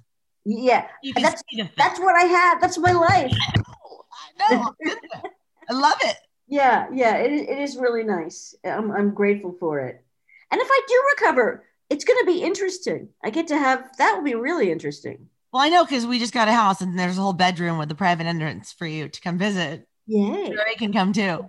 Yeah, 0.45 0.87
That's- 1.15 1.43
filth. 1.53 1.71
that's 1.75 1.99
what 1.99 2.15
I 2.15 2.25
have. 2.25 2.61
That's 2.61 2.77
my 2.77 2.91
life. 2.91 3.33
I 4.39 4.53
know. 4.55 4.73
I 5.69 5.73
love 5.73 5.97
it. 6.03 6.17
Yeah, 6.47 6.87
yeah, 6.93 7.15
it, 7.17 7.31
it 7.33 7.57
is 7.57 7.75
really 7.77 8.03
nice. 8.03 8.53
I'm, 8.63 8.91
I'm 8.91 9.13
grateful 9.15 9.55
for 9.59 9.79
it. 9.79 10.05
And 10.51 10.61
if 10.61 10.67
I 10.69 10.81
do 10.87 11.03
recover, 11.17 11.65
it's 11.89 12.05
going 12.05 12.19
to 12.19 12.25
be 12.25 12.43
interesting. 12.43 13.09
I 13.23 13.31
get 13.31 13.47
to 13.47 13.57
have 13.57 13.89
that 13.97 14.15
will 14.15 14.23
be 14.23 14.35
really 14.35 14.71
interesting. 14.71 15.27
Well, 15.55 15.63
I 15.63 15.69
know 15.69 15.85
because 15.85 16.05
we 16.05 16.19
just 16.19 16.33
got 16.33 16.49
a 16.49 16.51
house 16.51 16.81
and 16.81 16.99
there's 16.99 17.17
a 17.17 17.21
whole 17.21 17.31
bedroom 17.31 17.77
with 17.77 17.89
a 17.89 17.95
private 17.95 18.25
entrance 18.25 18.73
for 18.73 18.85
you 18.85 19.07
to 19.07 19.21
come 19.21 19.37
visit. 19.37 19.87
Yeah. 20.05 20.49
Ray 20.49 20.75
can 20.77 20.91
come 20.91 21.13
too. 21.13 21.47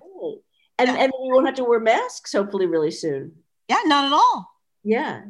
And, 0.78 0.88
Yeah. 0.88 0.94
and 0.94 1.12
we 1.20 1.32
won't 1.32 1.44
have 1.46 1.56
to 1.56 1.64
wear 1.64 1.80
masks 1.80 2.32
hopefully 2.32 2.66
really 2.66 2.92
soon. 2.92 3.32
Yeah, 3.68 3.80
not 3.86 4.04
at 4.04 4.12
all. 4.12 4.48
Yeah. 4.84 5.22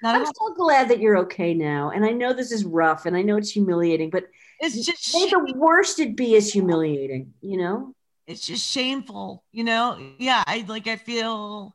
Not 0.00 0.14
I'm 0.14 0.26
so 0.26 0.54
glad 0.54 0.90
that 0.90 1.00
you're 1.00 1.18
okay 1.18 1.54
now. 1.54 1.90
And 1.90 2.04
I 2.04 2.10
know 2.12 2.32
this 2.32 2.52
is 2.52 2.64
rough 2.64 3.04
and 3.04 3.16
I 3.16 3.22
know 3.22 3.36
it's 3.36 3.50
humiliating, 3.50 4.10
but 4.10 4.28
It's 4.60 4.86
just 4.86 5.12
may 5.12 5.28
the 5.28 5.52
worst 5.56 5.98
it 5.98 6.14
be 6.14 6.36
is 6.36 6.52
humiliating, 6.52 7.34
you 7.40 7.58
know? 7.58 7.96
it's 8.28 8.46
just 8.46 8.70
shameful, 8.70 9.42
you 9.50 9.64
know? 9.64 9.98
Yeah, 10.20 10.44
I 10.46 10.64
like 10.68 10.86
I 10.86 10.98
feel 10.98 11.74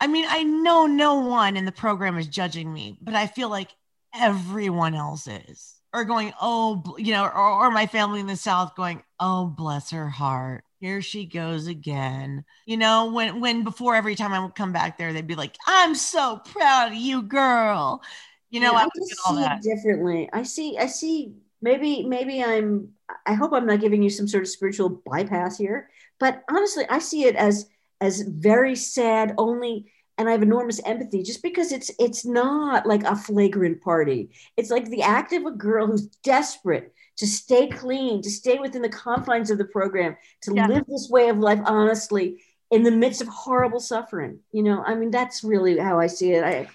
I 0.00 0.08
mean, 0.08 0.26
I 0.28 0.42
know 0.42 0.86
no 0.88 1.20
one 1.20 1.56
in 1.56 1.66
the 1.66 1.70
program 1.70 2.18
is 2.18 2.26
judging 2.26 2.72
me, 2.72 2.98
but 3.00 3.14
I 3.14 3.28
feel 3.28 3.48
like 3.48 3.70
everyone 4.12 4.96
else 4.96 5.28
is. 5.28 5.70
Or 5.94 6.04
going, 6.04 6.32
oh, 6.42 6.82
you 6.98 7.12
know, 7.12 7.24
or, 7.24 7.32
or 7.66 7.70
my 7.70 7.86
family 7.86 8.20
in 8.20 8.26
the 8.26 8.36
South 8.36 8.74
going, 8.76 9.02
oh, 9.20 9.46
bless 9.46 9.90
her 9.92 10.08
heart. 10.10 10.64
Here 10.80 11.00
she 11.00 11.24
goes 11.24 11.68
again. 11.68 12.44
You 12.66 12.76
know, 12.78 13.12
when 13.12 13.40
when 13.40 13.64
before 13.64 13.94
every 13.94 14.16
time 14.16 14.32
I 14.32 14.40
would 14.40 14.56
come 14.56 14.72
back 14.72 14.98
there, 14.98 15.12
they'd 15.12 15.26
be 15.26 15.36
like, 15.36 15.56
I'm 15.66 15.94
so 15.94 16.38
proud 16.44 16.88
of 16.92 16.98
you, 16.98 17.22
girl. 17.22 18.02
You 18.50 18.60
know, 18.60 18.72
Yeah, 18.72 18.78
I 18.78 18.86
I 18.86 18.88
see 19.12 19.36
that. 19.36 19.60
it 19.60 19.62
differently. 19.62 20.28
I 20.32 20.42
see, 20.42 20.78
I 20.78 20.86
see, 20.86 21.34
maybe, 21.62 22.04
maybe 22.04 22.42
I'm, 22.42 22.90
I 23.26 23.34
hope 23.34 23.52
I'm 23.52 23.66
not 23.66 23.80
giving 23.80 24.02
you 24.02 24.10
some 24.10 24.28
sort 24.28 24.42
of 24.44 24.48
spiritual 24.48 24.88
bypass 25.06 25.58
here, 25.58 25.90
but 26.18 26.42
honestly, 26.50 26.84
I 26.88 26.98
see 26.98 27.24
it 27.24 27.36
as, 27.36 27.68
as 28.00 28.22
very 28.22 28.76
sad 28.76 29.34
only, 29.38 29.92
and 30.16 30.28
I 30.28 30.32
have 30.32 30.42
enormous 30.42 30.80
empathy 30.84 31.22
just 31.22 31.42
because 31.42 31.72
it's, 31.72 31.90
it's 31.98 32.24
not 32.24 32.86
like 32.86 33.02
a 33.04 33.16
flagrant 33.16 33.80
party. 33.82 34.30
It's 34.56 34.70
like 34.70 34.88
the 34.88 35.02
act 35.02 35.32
of 35.32 35.44
a 35.44 35.50
girl 35.50 35.86
who's 35.86 36.06
desperate 36.22 36.92
to 37.16 37.26
stay 37.26 37.68
clean, 37.68 38.22
to 38.22 38.30
stay 38.30 38.58
within 38.58 38.82
the 38.82 38.88
confines 38.88 39.50
of 39.50 39.58
the 39.58 39.64
program, 39.64 40.16
to 40.42 40.54
Yeah. 40.54 40.66
live 40.68 40.84
this 40.86 41.08
way 41.10 41.28
of 41.28 41.38
life 41.38 41.60
honestly 41.64 42.42
in 42.70 42.82
the 42.82 42.90
midst 42.90 43.22
of 43.22 43.28
horrible 43.28 43.80
suffering. 43.80 44.40
You 44.52 44.62
know, 44.62 44.82
I 44.84 44.94
mean, 44.94 45.10
that's 45.10 45.44
really 45.44 45.78
how 45.78 46.00
I 46.00 46.06
see 46.08 46.32
it. 46.32 46.42
I, 46.44 46.68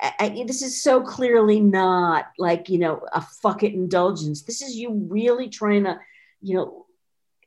I, 0.00 0.12
I- 0.18 0.44
this 0.46 0.62
is 0.62 0.82
so 0.82 1.00
clearly 1.02 1.60
not 1.60 2.26
like 2.38 2.68
you 2.68 2.78
know 2.78 3.06
a 3.12 3.20
fuck 3.20 3.62
it 3.62 3.74
indulgence. 3.74 4.42
This 4.42 4.60
is 4.62 4.74
you 4.76 5.06
really 5.08 5.48
trying 5.48 5.84
to, 5.84 5.98
you 6.40 6.56
know, 6.56 6.86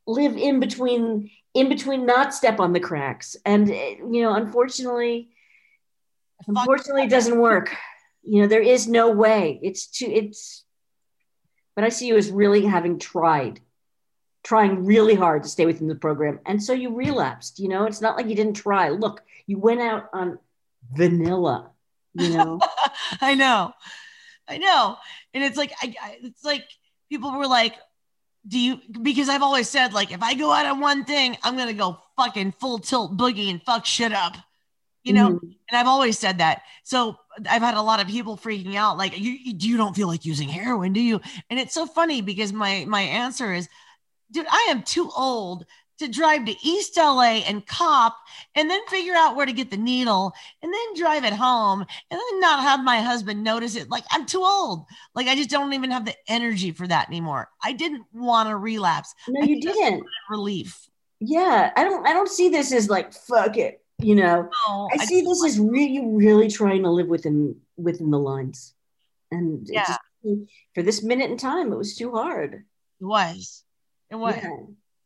live 0.08 0.38
in 0.38 0.60
between, 0.60 1.30
in 1.56 1.70
between, 1.70 2.06
not 2.06 2.34
step 2.36 2.60
on 2.60 2.74
the 2.74 2.80
cracks. 2.80 3.36
And 3.46 3.72
eh, 3.72 3.96
you 3.98 4.22
know, 4.22 4.36
unfortunately, 4.36 5.30
unfortunately, 6.46 7.04
it 7.04 7.10
doesn't 7.10 7.40
work. 7.40 7.76
You 8.22 8.42
know, 8.42 8.48
there 8.48 8.62
is 8.62 8.88
no 8.88 9.12
way. 9.12 9.60
It's 9.64 9.88
too. 9.88 10.12
It's. 10.14 10.64
But 11.76 11.86
I 11.86 11.90
see 11.90 12.08
you 12.08 12.18
as 12.18 12.30
really 12.30 12.66
having 12.66 13.00
tried, 13.00 13.60
trying 14.44 14.86
really 14.86 15.16
hard 15.16 15.44
to 15.44 15.50
stay 15.50 15.66
within 15.66 15.88
the 15.88 15.96
program, 15.96 16.40
and 16.46 16.62
so 16.62 16.74
you 16.74 16.94
relapsed. 16.94 17.58
You 17.60 17.70
know, 17.70 17.86
it's 17.86 18.02
not 18.02 18.18
like 18.18 18.28
you 18.28 18.36
didn't 18.36 18.54
try. 18.54 18.90
Look, 18.90 19.24
you 19.48 19.58
went 19.58 19.82
out 19.82 20.10
on 20.14 20.38
vanilla. 20.94 21.72
You 22.14 22.30
know. 22.30 22.60
I 23.22 23.36
know, 23.36 23.74
I 24.48 24.58
know, 24.58 24.98
and 25.34 25.44
it's 25.44 25.58
like 25.58 25.72
I, 25.82 25.94
I, 26.02 26.18
it's 26.24 26.44
like 26.44 26.66
people 27.10 27.38
were 27.38 27.48
like, 27.48 27.76
"Do 28.48 28.60
you?" 28.60 28.80
Because 29.02 29.30
I've 29.30 29.42
always 29.44 29.70
said 29.70 29.94
like, 29.94 30.12
if 30.12 30.22
I 30.22 30.34
go 30.34 30.52
out 30.52 30.66
on 30.66 30.80
one 30.80 31.06
thing, 31.06 31.38
I'm 31.44 31.58
gonna 31.58 31.74
go 31.74 32.00
fucking 32.18 32.54
full 32.54 32.80
tilt 32.80 33.18
boogie 33.18 33.50
and 33.50 33.62
fuck 33.64 33.86
shit 33.86 34.14
up, 34.14 34.38
you 35.04 35.14
know. 35.14 35.32
Mhm. 35.32 35.56
And 35.70 35.78
I've 35.80 35.88
always 35.88 36.18
said 36.20 36.38
that. 36.40 36.62
So 36.84 37.18
I've 37.50 37.62
had 37.62 37.76
a 37.76 37.82
lot 37.82 38.00
of 38.00 38.08
people 38.08 38.38
freaking 38.38 38.76
out, 38.76 38.98
like, 38.98 39.18
"You, 39.18 39.32
you 39.32 39.56
you 39.60 39.78
don't 39.78 39.96
feel 39.96 40.08
like 40.08 40.26
using 40.26 40.50
heroin, 40.50 40.94
do 40.94 41.02
you?" 41.02 41.22
And 41.50 41.60
it's 41.60 41.74
so 41.74 41.86
funny 41.86 42.22
because 42.22 42.54
my 42.54 42.86
my 42.88 43.02
answer 43.02 43.54
is, 43.54 43.68
dude, 44.32 44.48
I 44.50 44.68
am 44.70 44.84
too 44.84 45.12
old 45.16 45.66
to 46.00 46.08
drive 46.08 46.46
to 46.46 46.56
East 46.64 46.98
LA 46.98 47.42
and 47.48 47.66
cop 47.66 48.18
and 48.56 48.70
then 48.70 48.82
figure 48.88 49.14
out 49.14 49.36
where 49.36 49.46
to 49.46 49.54
get 49.54 49.72
the 49.72 49.78
needle 49.78 50.34
and 50.62 50.74
then 50.74 50.94
drive 50.96 51.24
it 51.24 51.34
home 51.34 51.82
and 51.82 51.88
then 52.20 52.40
not 52.40 52.62
have 52.62 52.84
my 52.84 53.02
husband 53.02 53.44
notice 53.44 53.76
it. 53.76 53.90
Like 53.90 54.04
I'm 54.12 54.26
too 54.26 54.44
old. 54.44 54.86
Like 55.14 55.28
I 55.28 55.36
just 55.36 55.50
don't 55.50 55.74
even 55.74 55.92
have 55.92 56.06
the 56.06 56.16
energy 56.28 56.72
for 56.72 56.88
that 56.88 57.08
anymore. 57.08 57.50
I 57.64 57.74
didn't 57.74 58.06
want 58.14 58.50
to 58.50 58.58
relapse. 58.58 59.14
No, 59.28 59.42
I 59.42 59.46
you 59.46 59.62
didn't. 59.62 60.04
Relief. 60.30 60.90
Yeah, 61.20 61.72
I 61.76 61.84
don't. 61.84 62.06
I 62.06 62.12
don't 62.14 62.30
see 62.30 62.50
this 62.50 62.74
as 62.74 62.90
like 62.90 63.14
fuck 63.14 63.58
it. 63.58 63.82
You 64.00 64.16
know, 64.16 64.50
No, 64.68 64.90
I 64.94 65.06
see 65.06 65.22
this 65.22 65.46
as 65.46 65.58
really, 65.58 66.02
really 66.06 66.50
trying 66.50 66.84
to 66.84 66.90
live 66.90 67.08
within 67.08 67.56
within 67.78 68.12
the 68.12 68.20
lines, 68.20 68.74
and 69.32 69.66
Yeah. 69.72 69.86
just, 69.88 70.00
for 70.74 70.84
this 70.84 71.02
minute 71.02 71.32
in 71.32 71.38
time, 71.38 71.72
it 71.72 71.78
was 71.78 71.96
too 71.96 72.12
hard. 72.12 72.66
It 73.00 73.06
was. 73.06 73.64
It 74.12 74.16
was. 74.16 74.36
Yeah. 74.36 74.50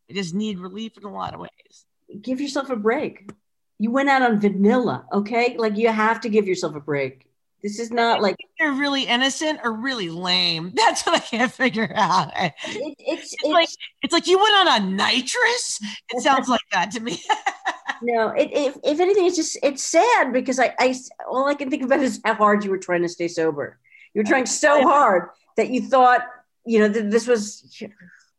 I 0.09 0.13
just 0.13 0.33
need 0.33 0.59
relief 0.59 0.97
in 0.97 1.03
a 1.03 1.11
lot 1.11 1.33
of 1.33 1.39
ways. 1.39 1.85
Give 2.21 2.41
yourself 2.41 2.69
a 2.69 2.75
break. 2.75 3.31
You 3.77 3.91
went 3.91 4.09
out 4.09 4.21
on 4.21 4.39
vanilla, 4.39 5.05
okay? 5.13 5.55
Like 5.57 5.77
you 5.77 5.89
have 5.89 6.21
to 6.21 6.29
give 6.29 6.47
yourself 6.47 6.75
a 6.75 6.79
break. 6.79 7.29
This 7.61 7.79
is 7.79 7.91
not 7.91 8.21
like 8.21 8.37
They're 8.57 8.71
really 8.71 9.03
innocent 9.03 9.59
or 9.63 9.73
really 9.73 10.09
lame. 10.09 10.71
That's 10.75 11.05
what 11.05 11.15
I 11.15 11.19
can't 11.19 11.51
figure 11.51 11.91
out. 11.95 12.31
it, 12.35 12.53
it's 12.63 12.95
It's 12.99 13.35
it's 13.39 13.51
like 13.51 13.69
it's 14.01 14.13
like 14.13 14.27
you 14.27 14.39
went 14.39 14.55
on 14.55 14.81
a 14.81 14.85
nitrous. 14.85 15.79
It 16.09 16.21
sounds 16.21 16.47
like 16.47 16.61
that 16.71 16.91
to 16.91 16.99
me. 17.01 17.21
no. 18.01 18.29
It, 18.29 18.49
if 18.53 18.77
if 18.83 18.99
anything, 18.99 19.25
it's 19.25 19.35
just 19.35 19.57
it's 19.61 19.83
sad 19.83 20.31
because 20.31 20.59
I 20.59 20.73
I 20.79 20.95
all 21.29 21.47
I 21.47 21.53
can 21.53 21.69
think 21.69 21.83
about 21.83 21.99
is 21.99 22.21
how 22.23 22.35
hard 22.35 22.63
you 22.63 22.71
were 22.71 22.77
trying 22.77 23.01
to 23.01 23.09
stay 23.09 23.27
sober. 23.27 23.77
You 24.13 24.21
were 24.21 24.27
trying 24.27 24.45
so 24.45 24.81
hard 24.83 25.29
that 25.57 25.69
you 25.69 25.81
thought 25.81 26.21
you 26.65 26.79
know 26.79 26.87
that 26.87 27.11
this 27.11 27.27
was 27.27 27.83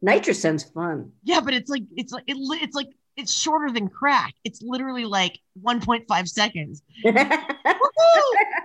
nitrous 0.03 0.43
sounds 0.43 0.65
fun. 0.65 1.13
yeah, 1.25 1.41
but 1.41 1.55
it's 1.55 1.71
like 1.71 1.83
it's 1.97 2.13
like 2.13 2.25
it, 2.27 2.37
it's 2.39 2.75
like 2.75 2.89
it's 3.17 3.33
shorter 3.33 3.71
than 3.71 3.89
crack. 3.89 4.35
It's 4.45 4.63
literally 4.63 5.05
like 5.05 5.39
1.5 5.63 6.29
seconds. 6.29 6.83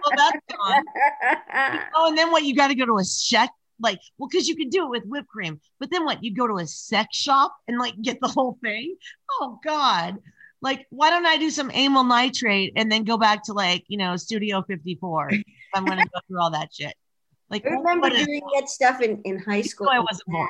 Well, 0.06 0.14
that's 0.18 0.40
gone. 0.56 0.84
Oh, 1.96 2.10
and 2.10 2.18
then 2.18 2.32
what? 2.32 2.44
You 2.44 2.56
got 2.56 2.68
to 2.68 2.76
go 2.76 2.86
to 2.86 2.98
a 2.98 3.04
check 3.04 3.50
like, 3.80 4.00
well, 4.18 4.30
because 4.30 4.48
you 4.48 4.56
can 4.56 4.70
do 4.70 4.86
it 4.86 4.90
with 4.90 5.04
whipped 5.06 5.28
cream, 5.28 5.60
but 5.80 5.92
then 5.92 6.06
what? 6.06 6.24
You 6.24 6.34
go 6.34 6.48
to 6.48 6.58
a 6.58 6.68
sex 6.68 7.18
shop 7.18 7.56
and 7.68 7.78
like 7.78 8.00
get 8.02 8.20
the 8.22 8.28
whole 8.28 8.58
thing. 8.64 8.96
Oh 9.32 9.60
God. 9.64 10.18
Like, 10.62 10.88
why 10.90 11.10
don't 11.10 11.26
I 11.26 11.38
do 11.38 11.50
some 11.50 11.70
amyl 11.72 12.04
nitrate 12.04 12.74
and 12.76 12.92
then 12.92 13.04
go 13.04 13.18
back 13.18 13.44
to 13.44 13.54
like, 13.54 13.84
you 13.88 13.98
know, 13.98 14.16
Studio 14.16 14.64
54? 14.64 15.32
I'm 15.74 15.86
gonna 15.86 16.06
go 16.06 16.20
through 16.28 16.42
all 16.42 16.52
that 16.52 16.74
shit. 16.74 16.96
Like, 17.50 17.66
I 17.70 17.70
remember 17.70 18.10
doing 18.10 18.42
that 18.56 18.70
stuff 18.70 19.02
in, 19.02 19.22
in 19.24 19.40
high 19.40 19.62
school. 19.62 19.90
I 19.92 20.00
wasn't 20.00 20.28
born. 20.28 20.50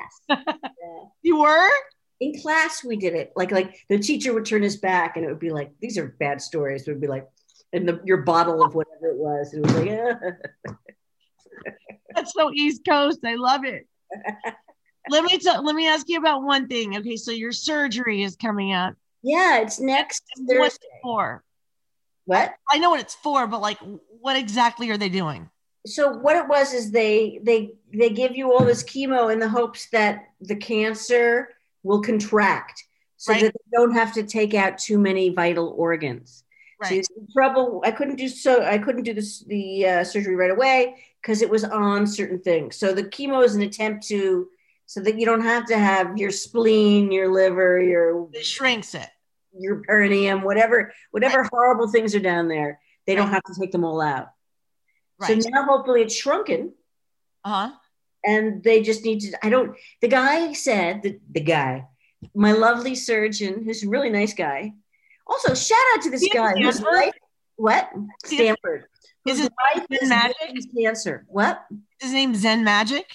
You 1.22 1.40
were? 1.40 1.68
In 2.20 2.40
class, 2.40 2.82
we 2.82 2.96
did 2.96 3.14
it. 3.14 3.32
Like, 3.36 3.50
like 3.50 3.78
the 3.88 3.98
teacher 3.98 4.32
would 4.32 4.46
turn 4.46 4.62
his 4.62 4.76
back, 4.76 5.16
and 5.16 5.24
it 5.24 5.28
would 5.28 5.38
be 5.38 5.50
like, 5.50 5.72
"These 5.80 5.98
are 5.98 6.16
bad 6.18 6.40
stories." 6.40 6.86
It 6.86 6.90
would 6.90 7.00
be 7.00 7.06
like, 7.06 7.28
and 7.72 7.88
the, 7.88 8.00
your 8.04 8.18
bottle 8.18 8.64
of 8.64 8.74
whatever 8.74 9.08
it 9.08 9.16
was, 9.16 9.52
it 9.52 9.60
was 9.60 9.74
like. 9.74 10.74
That's 12.14 12.32
so 12.32 12.50
East 12.52 12.82
Coast. 12.88 13.20
I 13.24 13.34
love 13.34 13.64
it. 13.64 13.86
let 15.10 15.24
me 15.24 15.38
tell, 15.38 15.62
let 15.62 15.74
me 15.74 15.88
ask 15.88 16.08
you 16.08 16.18
about 16.18 16.42
one 16.42 16.68
thing. 16.68 16.96
Okay, 16.96 17.16
so 17.16 17.30
your 17.30 17.52
surgery 17.52 18.22
is 18.22 18.36
coming 18.36 18.72
up. 18.72 18.94
"Yeah, 19.22 19.58
it's 19.58 19.78
next 19.78 20.24
What's 20.38 20.76
Thursday." 20.76 20.86
it 20.86 21.00
for? 21.02 21.44
What? 22.24 22.54
I 22.70 22.78
know 22.78 22.90
what 22.90 23.00
it's 23.00 23.14
for, 23.14 23.46
but 23.46 23.60
like, 23.60 23.78
what 24.20 24.36
exactly 24.36 24.90
are 24.90 24.96
they 24.96 25.08
doing? 25.08 25.50
So 25.86 26.10
what 26.12 26.36
it 26.36 26.46
was 26.48 26.72
is 26.74 26.90
they 26.90 27.40
they 27.42 27.72
they 27.94 28.10
give 28.10 28.36
you 28.36 28.52
all 28.52 28.64
this 28.64 28.82
chemo 28.82 29.32
in 29.32 29.38
the 29.38 29.48
hopes 29.48 29.88
that 29.90 30.24
the 30.40 30.56
cancer 30.56 31.48
will 31.82 32.02
contract 32.02 32.84
so 33.16 33.32
Right. 33.32 33.42
that 33.44 33.52
they 33.54 33.70
don't 33.76 33.92
have 33.94 34.12
to 34.14 34.22
take 34.24 34.52
out 34.54 34.76
too 34.78 34.98
many 34.98 35.30
vital 35.30 35.74
organs. 35.78 36.44
Right. 36.78 37.06
the 37.16 37.26
trouble. 37.32 37.80
I 37.86 37.90
couldn't 37.90 38.16
do 38.16 38.28
so 38.28 38.62
i 38.62 38.76
couldn't 38.76 39.04
do 39.04 39.14
this 39.14 39.40
the 39.44 39.86
uh, 39.86 40.04
surgery 40.04 40.36
right 40.36 40.50
away 40.50 40.96
because 41.22 41.40
it 41.40 41.48
was 41.48 41.64
on 41.64 42.06
certain 42.06 42.38
things. 42.40 42.76
So 42.76 42.92
the 42.92 43.04
chemo 43.04 43.42
is 43.42 43.54
an 43.54 43.62
attempt 43.62 44.06
to 44.08 44.48
so 44.84 45.00
that 45.00 45.18
you 45.18 45.24
don't 45.24 45.40
have 45.40 45.64
to 45.66 45.78
have 45.78 46.18
your 46.18 46.30
spleen 46.30 47.10
your 47.10 47.32
liver 47.32 47.80
your 47.80 48.28
It 48.34 48.44
shrinks 48.44 48.94
it. 48.94 49.08
your 49.58 49.76
perineum 49.82 50.42
whatever 50.42 50.92
whatever 51.12 51.44
horrible 51.50 51.88
things 51.88 52.14
are 52.14 52.20
down 52.20 52.48
there. 52.48 52.78
They 53.06 53.14
don't 53.14 53.30
have 53.30 53.44
to 53.44 53.54
take 53.58 53.72
them 53.72 53.84
all 53.84 54.00
out 54.02 54.28
Right. 55.18 55.42
so 55.42 55.48
now 55.50 55.64
hopefully 55.64 56.02
it's 56.02 56.14
shrunken 56.14 56.72
Uh 57.44 57.68
huh. 57.68 57.76
and 58.24 58.62
they 58.62 58.82
just 58.82 59.04
need 59.04 59.20
to 59.20 59.46
i 59.46 59.48
don't 59.48 59.76
the 60.02 60.08
guy 60.08 60.52
said 60.52 61.02
the, 61.02 61.18
the 61.30 61.40
guy 61.40 61.86
my 62.34 62.52
lovely 62.52 62.94
surgeon 62.94 63.64
who's 63.64 63.82
a 63.84 63.88
really 63.88 64.10
nice 64.10 64.34
guy 64.34 64.72
also 65.26 65.54
shout 65.54 65.78
out 65.94 66.02
to 66.02 66.10
this 66.10 66.22
Is 66.22 66.28
guy 66.32 66.50
at 66.52 66.58
whose 66.58 66.76
Stanford? 66.76 66.94
wife 66.94 67.14
what 67.56 67.90
stanford 68.24 68.84
Is 69.26 69.38
his 69.38 69.50
wife 69.74 69.86
Zen 69.90 69.98
is 70.02 70.08
Magic? 70.08 70.36
Cancer 70.78 71.24
what 71.28 71.64
His 72.00 72.12
name's 72.12 72.38
Zen 72.38 72.62
Magic. 72.62 73.06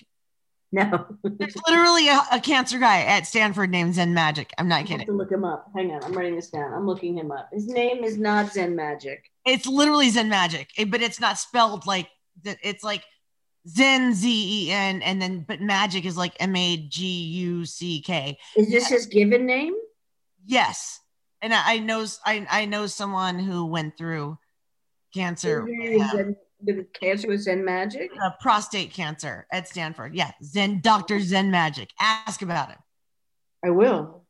no 0.81 1.05
There's 1.23 1.55
literally 1.67 2.07
a, 2.07 2.21
a 2.31 2.39
cancer 2.39 2.79
guy 2.79 3.01
at 3.01 3.27
Stanford 3.27 3.69
named 3.71 3.95
Zen 3.95 4.13
Magic. 4.13 4.53
I'm 4.57 4.67
i 4.67 4.69
not 4.69 4.79
have 4.79 4.87
kidding. 4.87 5.07
to 5.07 5.13
look 5.13 5.31
him 5.31 5.43
up 5.43 5.69
hang 5.75 5.91
on 5.91 6.01
i'm 6.03 6.13
writing 6.13 6.35
this 6.35 6.49
down 6.49 6.73
i'm 6.73 6.87
looking 6.87 7.17
him 7.17 7.31
up 7.31 7.49
his 7.51 7.67
name 7.67 8.03
is 8.03 8.17
not 8.17 8.51
zen 8.53 8.75
magic 8.75 9.29
It's 9.45 9.65
literally 9.65 10.09
Zen 10.11 10.29
Magic, 10.29 10.69
but 10.87 11.01
it's 11.01 11.19
not 11.19 11.37
spelled 11.37 11.87
like 11.87 12.07
that. 12.43 12.57
It's 12.63 12.83
like 12.83 13.03
Zen 13.67 14.13
Z 14.13 14.67
E 14.67 14.71
N, 14.71 15.01
and 15.01 15.19
then 15.21 15.43
but 15.47 15.59
Magic 15.61 16.05
is 16.05 16.15
like 16.15 16.33
M 16.39 16.55
A 16.55 16.77
G 16.77 17.05
U 17.47 17.65
C 17.65 18.01
K. 18.01 18.37
is 18.55 18.69
this 18.69 18.87
his 18.87 19.05
given 19.07 19.45
name 19.47 19.73
Yes, 20.45 20.99
and 21.41 21.53
I, 21.53 21.73
I 21.73 21.79
know 21.79 22.05
I 22.25 22.45
I 22.49 22.65
know 22.65 22.85
someone 22.87 23.39
who 23.39 23.65
went 23.65 23.97
through 23.97 24.37
cancer, 25.13 25.67
the 26.63 26.85
cancer 26.93 27.27
was 27.27 27.43
zen 27.43 27.63
magic 27.65 28.11
uh, 28.21 28.31
prostate 28.39 28.93
cancer 28.93 29.47
at 29.51 29.67
Stanford. 29.67 30.15
Yeah, 30.15 30.31
Zen 30.43 30.81
Doctor 30.81 31.19
Zen 31.19 31.51
Magic. 31.51 31.89
Ask 31.99 32.41
about 32.41 32.71
it. 32.71 32.77
I 33.63 33.69
will. 33.69 34.23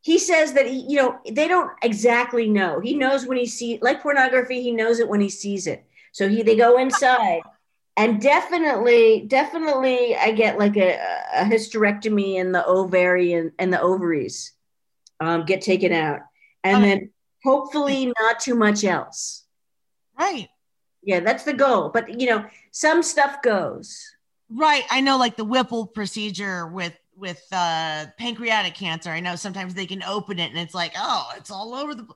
He 0.00 0.18
says 0.18 0.52
that 0.54 0.66
he, 0.66 0.86
you 0.88 0.96
know, 0.96 1.18
they 1.30 1.48
don't 1.48 1.72
exactly 1.82 2.48
know. 2.48 2.80
He 2.80 2.94
knows 2.94 3.26
when 3.26 3.36
he 3.36 3.46
sees, 3.46 3.80
like 3.82 4.02
pornography, 4.02 4.62
he 4.62 4.72
knows 4.72 5.00
it 5.00 5.08
when 5.08 5.20
he 5.20 5.28
sees 5.28 5.66
it. 5.66 5.84
So 6.12 6.28
he, 6.28 6.42
they 6.42 6.56
go 6.56 6.78
inside, 6.78 7.42
and 7.96 8.20
definitely, 8.20 9.24
definitely, 9.26 10.16
I 10.16 10.32
get 10.32 10.58
like 10.58 10.76
a, 10.76 10.98
a 11.34 11.44
hysterectomy 11.44 12.36
in 12.36 12.52
the 12.52 12.66
ovarian 12.66 13.52
and 13.58 13.72
the 13.72 13.80
ovaries 13.80 14.52
um, 15.20 15.44
get 15.44 15.60
taken 15.60 15.92
out, 15.92 16.20
and 16.64 16.78
Okay. 16.78 16.88
then 16.88 17.10
hopefully 17.44 18.12
not 18.18 18.40
too 18.40 18.54
much 18.54 18.84
else. 18.84 19.44
Right. 20.18 20.48
Yeah, 21.02 21.20
that's 21.20 21.44
the 21.44 21.52
goal. 21.52 21.90
But 21.90 22.20
you 22.20 22.28
know, 22.28 22.44
some 22.70 23.02
stuff 23.02 23.42
goes. 23.42 24.02
Right. 24.50 24.84
I 24.90 25.00
know 25.00 25.18
like 25.18 25.36
the 25.36 25.44
Whipple 25.44 25.86
procedure 25.86 26.66
with 26.66 26.96
with 27.16 27.42
uh 27.52 28.06
pancreatic 28.18 28.74
cancer. 28.74 29.10
I 29.10 29.20
know 29.20 29.36
sometimes 29.36 29.74
they 29.74 29.86
can 29.86 30.02
open 30.02 30.38
it 30.38 30.50
and 30.50 30.58
it's 30.58 30.74
like, 30.74 30.92
oh, 30.96 31.30
it's 31.36 31.50
all 31.50 31.74
over 31.74 31.94
the 31.94 32.06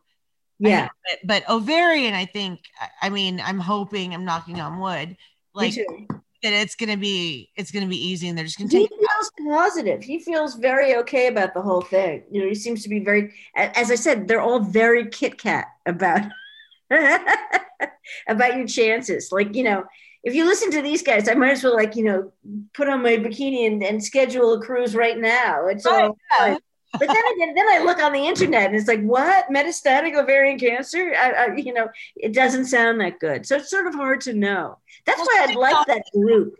Yeah, 0.58 0.84
know, 0.84 0.88
but, 1.24 1.44
but 1.44 1.50
ovarian, 1.50 2.14
I 2.14 2.24
think 2.24 2.60
I- 3.00 3.10
mean, 3.10 3.40
I'm 3.40 3.58
hoping, 3.58 4.14
I'm 4.14 4.24
knocking 4.24 4.60
on 4.60 4.78
wood, 4.78 5.16
like 5.54 5.74
that 5.74 6.52
it's 6.52 6.74
gonna 6.74 6.96
be 6.96 7.50
it's 7.56 7.70
gonna 7.70 7.86
be 7.86 8.08
easy 8.08 8.28
and 8.28 8.36
they're 8.36 8.44
just 8.44 8.58
gonna 8.58 8.70
he 8.70 8.88
take 8.88 8.90
feels 8.90 9.30
positive. 9.48 10.02
He 10.02 10.18
feels 10.18 10.54
very 10.56 10.96
okay 10.96 11.28
about 11.28 11.54
the 11.54 11.62
whole 11.62 11.82
thing. 11.82 12.24
You 12.30 12.42
know, 12.42 12.48
he 12.48 12.54
seems 12.54 12.82
to 12.82 12.88
be 12.88 12.98
very, 12.98 13.32
as 13.54 13.90
I 13.90 13.94
said, 13.94 14.26
they're 14.26 14.40
all 14.40 14.60
very 14.60 15.08
Kit 15.08 15.38
Kat 15.38 15.66
about 15.86 16.22
about 18.28 18.56
your 18.56 18.66
chances. 18.66 19.30
Like, 19.32 19.54
you 19.54 19.62
know, 19.64 19.84
if 20.24 20.34
you 20.34 20.44
listen 20.44 20.70
to 20.72 20.82
these 20.82 21.02
guys, 21.02 21.28
I 21.28 21.34
might 21.34 21.52
as 21.52 21.64
well 21.64 21.74
like, 21.74 21.96
you 21.96 22.04
know, 22.04 22.32
put 22.74 22.88
on 22.88 23.02
my 23.02 23.16
bikini 23.16 23.66
and, 23.66 23.82
and 23.82 24.02
schedule 24.02 24.54
a 24.54 24.60
cruise 24.60 24.94
right 24.94 25.18
now. 25.18 25.66
It's 25.66 25.84
all. 25.86 26.16
Right, 26.40 26.50
yeah. 26.52 26.56
But 26.92 27.08
then 27.08 27.22
again, 27.34 27.54
then 27.54 27.66
I 27.70 27.82
look 27.82 28.02
on 28.02 28.12
the 28.12 28.26
internet 28.26 28.66
and 28.66 28.76
it's 28.76 28.86
like, 28.86 29.00
what 29.02 29.46
metastatic 29.48 30.14
ovarian 30.14 30.58
cancer? 30.58 31.14
I, 31.18 31.30
I, 31.32 31.56
you 31.56 31.72
know, 31.72 31.88
it 32.16 32.34
doesn't 32.34 32.66
sound 32.66 33.00
that 33.00 33.18
good. 33.18 33.46
So 33.46 33.56
it's 33.56 33.70
sort 33.70 33.86
of 33.86 33.94
hard 33.94 34.20
to 34.22 34.34
know. 34.34 34.76
That's 35.06 35.18
Well, 35.18 35.26
why 35.32 35.46
I'd 35.48 35.56
like 35.56 35.72
about 35.72 35.86
that 35.86 36.02
group. 36.12 36.54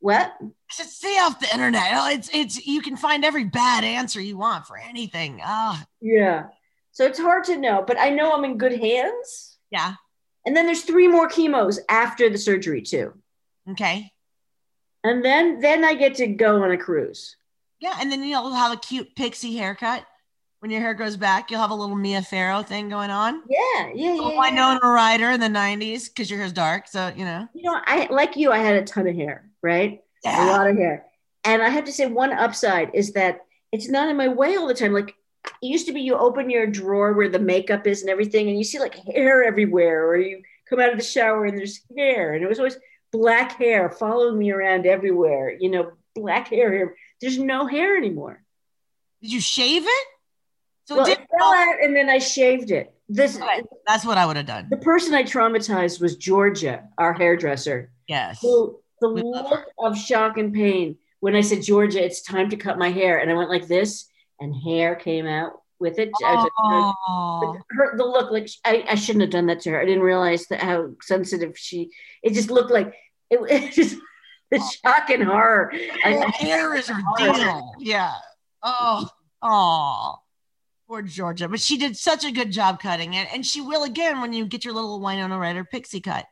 What? 0.00 0.36
So 0.70 0.84
stay 0.84 1.16
off 1.18 1.40
the 1.40 1.50
internet. 1.54 1.88
Oh, 1.94 2.10
It's 2.10 2.28
it's 2.34 2.66
you 2.66 2.82
can 2.82 2.96
find 2.98 3.24
every 3.24 3.44
bad 3.44 3.82
answer 3.82 4.20
you 4.20 4.36
want 4.36 4.66
for 4.66 4.76
anything. 4.76 5.40
Ah, 5.42 5.82
Yeah. 6.02 6.48
So 6.92 7.06
it's 7.06 7.18
hard 7.18 7.44
to 7.44 7.56
know, 7.56 7.82
but 7.84 7.98
I 7.98 8.10
know 8.10 8.32
I'm 8.32 8.44
in 8.44 8.58
good 8.58 8.78
hands. 8.78 9.56
yeah. 9.70 9.94
And 10.48 10.56
then 10.56 10.64
there's 10.64 10.80
three 10.80 11.08
more 11.08 11.28
chemos 11.28 11.78
after 11.90 12.30
the 12.30 12.38
surgery 12.38 12.80
too. 12.80 13.12
Okay. 13.70 14.10
And 15.04 15.22
then 15.22 15.60
then 15.60 15.84
I 15.84 15.92
get 15.92 16.14
to 16.14 16.26
go 16.26 16.62
on 16.62 16.70
a 16.70 16.78
cruise. 16.78 17.36
Yeah, 17.80 17.94
and 18.00 18.10
then 18.10 18.24
you'll 18.24 18.54
have 18.54 18.72
a 18.72 18.80
cute 18.80 19.14
pixie 19.14 19.58
haircut. 19.58 20.06
When 20.60 20.70
your 20.70 20.80
hair 20.80 20.94
grows 20.94 21.18
back, 21.18 21.50
you'll 21.50 21.60
have 21.60 21.70
a 21.70 21.74
little 21.74 21.94
Mia 21.94 22.22
Farrow 22.22 22.62
thing 22.62 22.88
going 22.88 23.10
on. 23.10 23.42
Yeah, 23.46 23.90
yeah, 23.94 24.14
yeah. 24.14 24.20
Oh, 24.22 24.42
yeah. 24.42 24.78
a 24.82 24.88
Ryder 24.88 25.32
in 25.32 25.40
the 25.40 25.48
'90s 25.48 26.08
because 26.08 26.30
your 26.30 26.38
hair's 26.38 26.54
dark, 26.54 26.88
so 26.88 27.12
you 27.14 27.26
know. 27.26 27.46
You 27.52 27.64
know, 27.64 27.78
I 27.84 28.08
like 28.10 28.34
you, 28.34 28.50
I 28.50 28.60
had 28.60 28.76
a 28.76 28.84
ton 28.86 29.06
of 29.06 29.14
hair, 29.14 29.50
right? 29.62 30.00
A 30.24 30.46
lot 30.46 30.66
of 30.66 30.78
hair. 30.78 31.04
And 31.44 31.60
I 31.60 31.68
have 31.68 31.84
to 31.84 31.92
say 31.92 32.06
one 32.06 32.32
upside 32.32 32.94
is 32.94 33.12
that 33.12 33.40
it's 33.70 33.90
not 33.90 34.08
in 34.08 34.16
my 34.16 34.28
way 34.28 34.56
all 34.56 34.66
the 34.66 34.72
time. 34.72 34.94
Like 34.94 35.14
it 35.44 35.66
used 35.66 35.86
to 35.86 35.92
be 35.92 36.00
you 36.00 36.16
open 36.16 36.50
your 36.50 36.66
drawer 36.66 37.12
where 37.12 37.28
the 37.28 37.38
makeup 37.38 37.86
is 37.86 38.02
and 38.02 38.10
everything, 38.10 38.48
and 38.48 38.58
you 38.58 38.64
see 38.64 38.78
like 38.78 38.94
hair 38.94 39.44
everywhere, 39.44 40.06
or 40.08 40.16
you 40.18 40.42
come 40.68 40.80
out 40.80 40.92
of 40.92 40.98
the 40.98 41.04
shower 41.04 41.44
and 41.46 41.56
there's 41.56 41.80
hair. 41.96 42.34
And 42.34 42.44
it 42.44 42.48
was 42.48 42.58
always 42.58 42.78
black 43.12 43.52
hair 43.58 43.90
following 43.90 44.38
me 44.38 44.50
around 44.50 44.86
everywhere, 44.86 45.56
you 45.58 45.70
know, 45.70 45.92
black 46.14 46.48
hair 46.48 46.72
here. 46.72 46.96
There's 47.20 47.38
no 47.38 47.66
hair 47.66 47.96
anymore. 47.96 48.42
Did 49.22 49.32
you 49.32 49.40
shave 49.40 49.82
it? 49.86 50.06
So 50.84 50.96
well, 50.96 51.06
it 51.06 51.18
fell 51.38 51.52
out 51.52 51.76
and 51.82 51.94
then 51.96 52.08
I 52.08 52.18
shaved 52.18 52.70
it. 52.70 52.94
This 53.08 53.36
Okay, 53.36 53.62
That's 53.86 54.04
what 54.04 54.18
I 54.18 54.26
would 54.26 54.36
have 54.36 54.46
done. 54.46 54.68
the 54.70 54.76
person 54.76 55.14
I 55.14 55.22
traumatized 55.22 56.00
was 56.00 56.16
Georgia, 56.16 56.84
our 56.98 57.12
hairdresser, 57.14 57.90
Yes. 58.06 58.40
who 58.42 58.78
the 59.00 59.08
We 59.08 59.22
look 59.22 59.64
of 59.78 59.96
shock 59.98 60.36
and 60.38 60.52
pain 60.52 60.96
when 61.20 61.34
I 61.34 61.40
said, 61.40 61.62
Georgia, 61.62 62.04
it's 62.04 62.20
time 62.22 62.50
to 62.50 62.56
cut 62.56 62.78
my 62.78 62.90
hair. 62.90 63.18
And 63.18 63.30
I 63.30 63.34
went 63.34 63.50
like 63.50 63.66
this, 63.66 64.07
and 64.40 64.54
hair 64.54 64.94
came 64.96 65.26
out 65.26 65.52
with 65.80 65.98
it. 65.98 66.10
I 66.24 66.34
was 66.34 66.42
like, 66.44 66.52
Oh, 67.08 67.56
her 67.70 67.96
the 67.96 68.04
look 68.04 68.30
like 68.30 68.48
I, 68.64 68.84
I 68.90 68.94
shouldn't 68.94 69.22
have 69.22 69.30
done 69.30 69.46
that 69.46 69.60
to 69.60 69.70
her. 69.70 69.80
I 69.80 69.84
didn't 69.84 70.02
realize 70.02 70.46
that 70.46 70.60
how 70.60 70.90
sensitive 71.02 71.56
she. 71.56 71.90
It 72.22 72.34
just 72.34 72.50
looked 72.50 72.70
like 72.70 72.94
it, 73.30 73.38
it 73.50 73.72
just 73.72 73.96
the 74.50 74.58
shock 74.60 75.10
and 75.10 75.22
horror. 75.22 75.72
I, 76.04 76.12
Her 76.14 76.28
hair 76.30 76.74
is 76.74 76.88
her 76.88 77.00
deal. 77.16 77.72
Yeah. 77.78 78.14
Oh, 78.62 79.08
oh, 79.42 80.16
poor 80.88 81.02
Georgia. 81.02 81.48
But 81.48 81.60
she 81.60 81.76
did 81.78 81.96
such 81.96 82.24
a 82.24 82.32
good 82.32 82.50
job 82.50 82.80
cutting 82.80 83.14
it, 83.14 83.28
and 83.32 83.44
she 83.46 83.60
will 83.60 83.84
again 83.84 84.20
when 84.20 84.32
you 84.32 84.46
get 84.46 84.64
your 84.64 84.74
little 84.74 85.00
Winona 85.00 85.38
Ryder 85.38 85.64
pixie 85.64 86.00
cut 86.00 86.26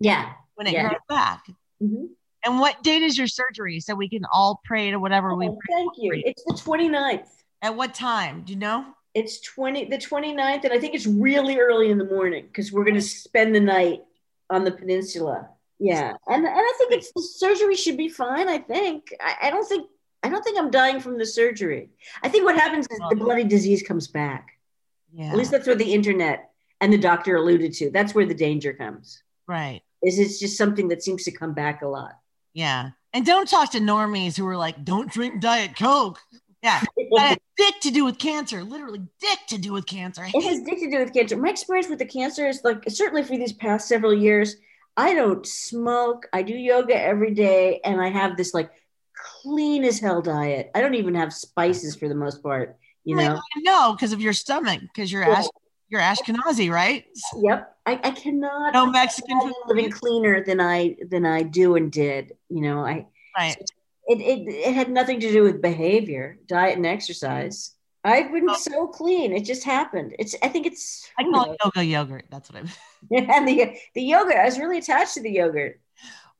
yeah. 0.00 0.32
when 0.56 0.66
it 0.66 0.72
Yeah. 0.72 0.88
grows 0.88 1.00
back. 1.08 1.44
Mhm. 1.82 2.08
And 2.44 2.58
what 2.60 2.82
date 2.82 3.02
is 3.02 3.18
your 3.18 3.26
surgery 3.26 3.78
so 3.80 3.94
we 3.94 4.08
can 4.08 4.22
all 4.32 4.60
pray 4.64 4.90
to 4.90 4.98
whatever 4.98 5.34
we 5.34 5.48
Oh, 5.48 5.58
pray? 5.66 5.74
thank 5.74 5.92
you. 5.98 6.12
It's 6.24 6.42
the 6.44 6.54
29th. 6.54 7.28
At 7.62 7.76
what 7.76 7.94
time? 7.94 8.42
Do 8.44 8.52
you 8.52 8.58
know? 8.58 8.86
It's 9.14 9.40
20 9.40 9.86
the 9.86 9.98
29th, 9.98 10.64
and 10.64 10.72
I 10.72 10.78
think 10.78 10.94
it's 10.94 11.06
really 11.06 11.58
early 11.58 11.90
in 11.90 11.98
the 11.98 12.04
morning 12.04 12.44
because 12.46 12.70
we're 12.72 12.84
gonna 12.84 13.00
spend 13.00 13.54
the 13.54 13.60
night 13.60 14.02
on 14.50 14.64
the 14.64 14.70
peninsula. 14.70 15.48
Yeah, 15.80 16.12
and 16.26 16.44
and 16.44 16.48
I 16.48 16.74
think 16.78 16.92
it's 16.92 17.12
the 17.12 17.22
surgery 17.22 17.74
should 17.74 17.96
be 17.96 18.08
fine. 18.08 18.48
I 18.48 18.58
think 18.58 19.12
I, 19.20 19.48
I 19.48 19.50
don't 19.50 19.66
think 19.66 19.88
I 20.22 20.28
don't 20.28 20.42
think 20.42 20.58
I'm 20.58 20.70
dying 20.70 21.00
from 21.00 21.18
the 21.18 21.26
surgery. 21.26 21.90
I 22.22 22.28
think 22.28 22.44
what 22.44 22.56
happens 22.56 22.86
is 22.90 22.98
the 23.10 23.16
bloody 23.16 23.44
disease 23.44 23.82
comes 23.82 24.08
back. 24.08 24.50
Yeah. 25.12 25.30
At 25.30 25.36
least 25.36 25.50
that's 25.50 25.66
what 25.66 25.78
the 25.78 25.92
internet 25.94 26.50
and 26.80 26.92
the 26.92 26.98
doctor 26.98 27.36
alluded 27.36 27.72
to. 27.74 27.90
That's 27.90 28.14
where 28.14 28.26
the 28.26 28.34
danger 28.34 28.72
comes. 28.72 29.22
right. 29.46 29.82
Is 30.00 30.20
it's 30.20 30.38
just 30.38 30.56
something 30.56 30.88
that 30.88 31.02
seems 31.02 31.24
to 31.24 31.32
come 31.32 31.54
back 31.54 31.82
a 31.82 31.88
lot. 31.88 32.12
Yeah. 32.54 32.90
And 33.12 33.26
don't 33.26 33.48
talk 33.48 33.72
to 33.72 33.80
normies 33.80 34.36
who 34.36 34.46
are 34.46 34.56
like, 34.56 34.84
don't 34.84 35.10
drink 35.10 35.40
Diet 35.40 35.76
Coke. 35.76 36.20
Yeah. 36.62 36.82
That 37.16 37.38
dick 37.56 37.80
to 37.80 37.90
do 37.90 38.04
with 38.04 38.18
cancer. 38.18 38.62
Literally 38.62 39.00
dick 39.20 39.38
to 39.48 39.58
do 39.58 39.72
with 39.72 39.86
cancer. 39.86 40.24
It 40.32 40.44
has 40.44 40.60
dick 40.60 40.78
to 40.78 40.90
do 40.90 40.98
with 40.98 41.12
cancer. 41.14 41.36
My 41.36 41.48
experience 41.48 41.88
with 41.88 41.98
the 41.98 42.04
cancer 42.04 42.46
is 42.46 42.60
like 42.62 42.84
certainly 42.88 43.22
for 43.22 43.36
these 43.36 43.52
past 43.54 43.88
several 43.88 44.12
years, 44.12 44.56
I 44.96 45.14
don't 45.14 45.44
smoke. 45.46 46.26
I 46.32 46.42
do 46.42 46.54
yoga 46.54 46.94
every 47.00 47.32
day, 47.32 47.80
and 47.84 48.00
I 48.00 48.10
have 48.10 48.36
this 48.36 48.52
like 48.52 48.70
clean 49.42 49.84
as 49.84 49.98
hell 49.98 50.20
diet. 50.20 50.70
I 50.74 50.80
don't 50.80 50.94
even 50.94 51.14
have 51.14 51.32
spices 51.32 51.96
for 51.96 52.08
the 52.08 52.14
most 52.14 52.42
part. 52.42 52.76
You 53.04 53.16
know. 53.16 53.36
I 53.36 53.60
know 53.60 53.94
because 53.94 54.12
of 54.12 54.20
your 54.20 54.34
stomach, 54.34 54.80
because 54.82 55.10
you're 55.10 55.22
Yeah. 55.22 55.38
Ash- 55.38 55.48
you're 55.88 56.02
Ashkenazi, 56.02 56.70
right? 56.70 57.06
Yep. 57.38 57.76
I, 57.86 58.00
I 58.04 58.10
cannot 58.10 58.74
No 58.74 58.84
Mexican 58.86 59.40
food. 59.40 59.52
living 59.66 59.90
cleaner 59.90 60.44
than 60.44 60.60
I 60.60 60.96
than 61.08 61.24
I 61.24 61.42
do 61.42 61.76
and 61.76 61.90
did. 61.90 62.32
You 62.50 62.60
know, 62.60 62.84
I 62.84 63.06
Right. 63.36 63.56
It, 64.08 64.20
it 64.20 64.48
it 64.48 64.74
had 64.74 64.90
nothing 64.90 65.20
to 65.20 65.30
do 65.30 65.42
with 65.42 65.60
behavior, 65.62 66.38
diet 66.46 66.76
and 66.76 66.86
exercise. 66.86 67.74
I've 68.04 68.32
been 68.32 68.48
Oh. 68.48 68.54
so 68.54 68.86
clean. 68.86 69.32
It 69.32 69.44
just 69.44 69.64
happened. 69.64 70.14
It's 70.18 70.34
I 70.42 70.48
think 70.48 70.66
it's 70.66 71.08
I 71.18 71.24
call 71.24 71.52
it 71.52 71.58
yoga 71.64 71.84
yogurt. 71.84 72.26
That's 72.30 72.50
what 72.50 72.62
I'm. 72.62 72.68
and 73.28 73.46
the 73.48 73.76
the 73.94 74.02
yogurt. 74.02 74.36
I 74.36 74.44
was 74.44 74.58
really 74.58 74.78
attached 74.78 75.14
to 75.14 75.22
the 75.22 75.30
yogurt. 75.32 75.80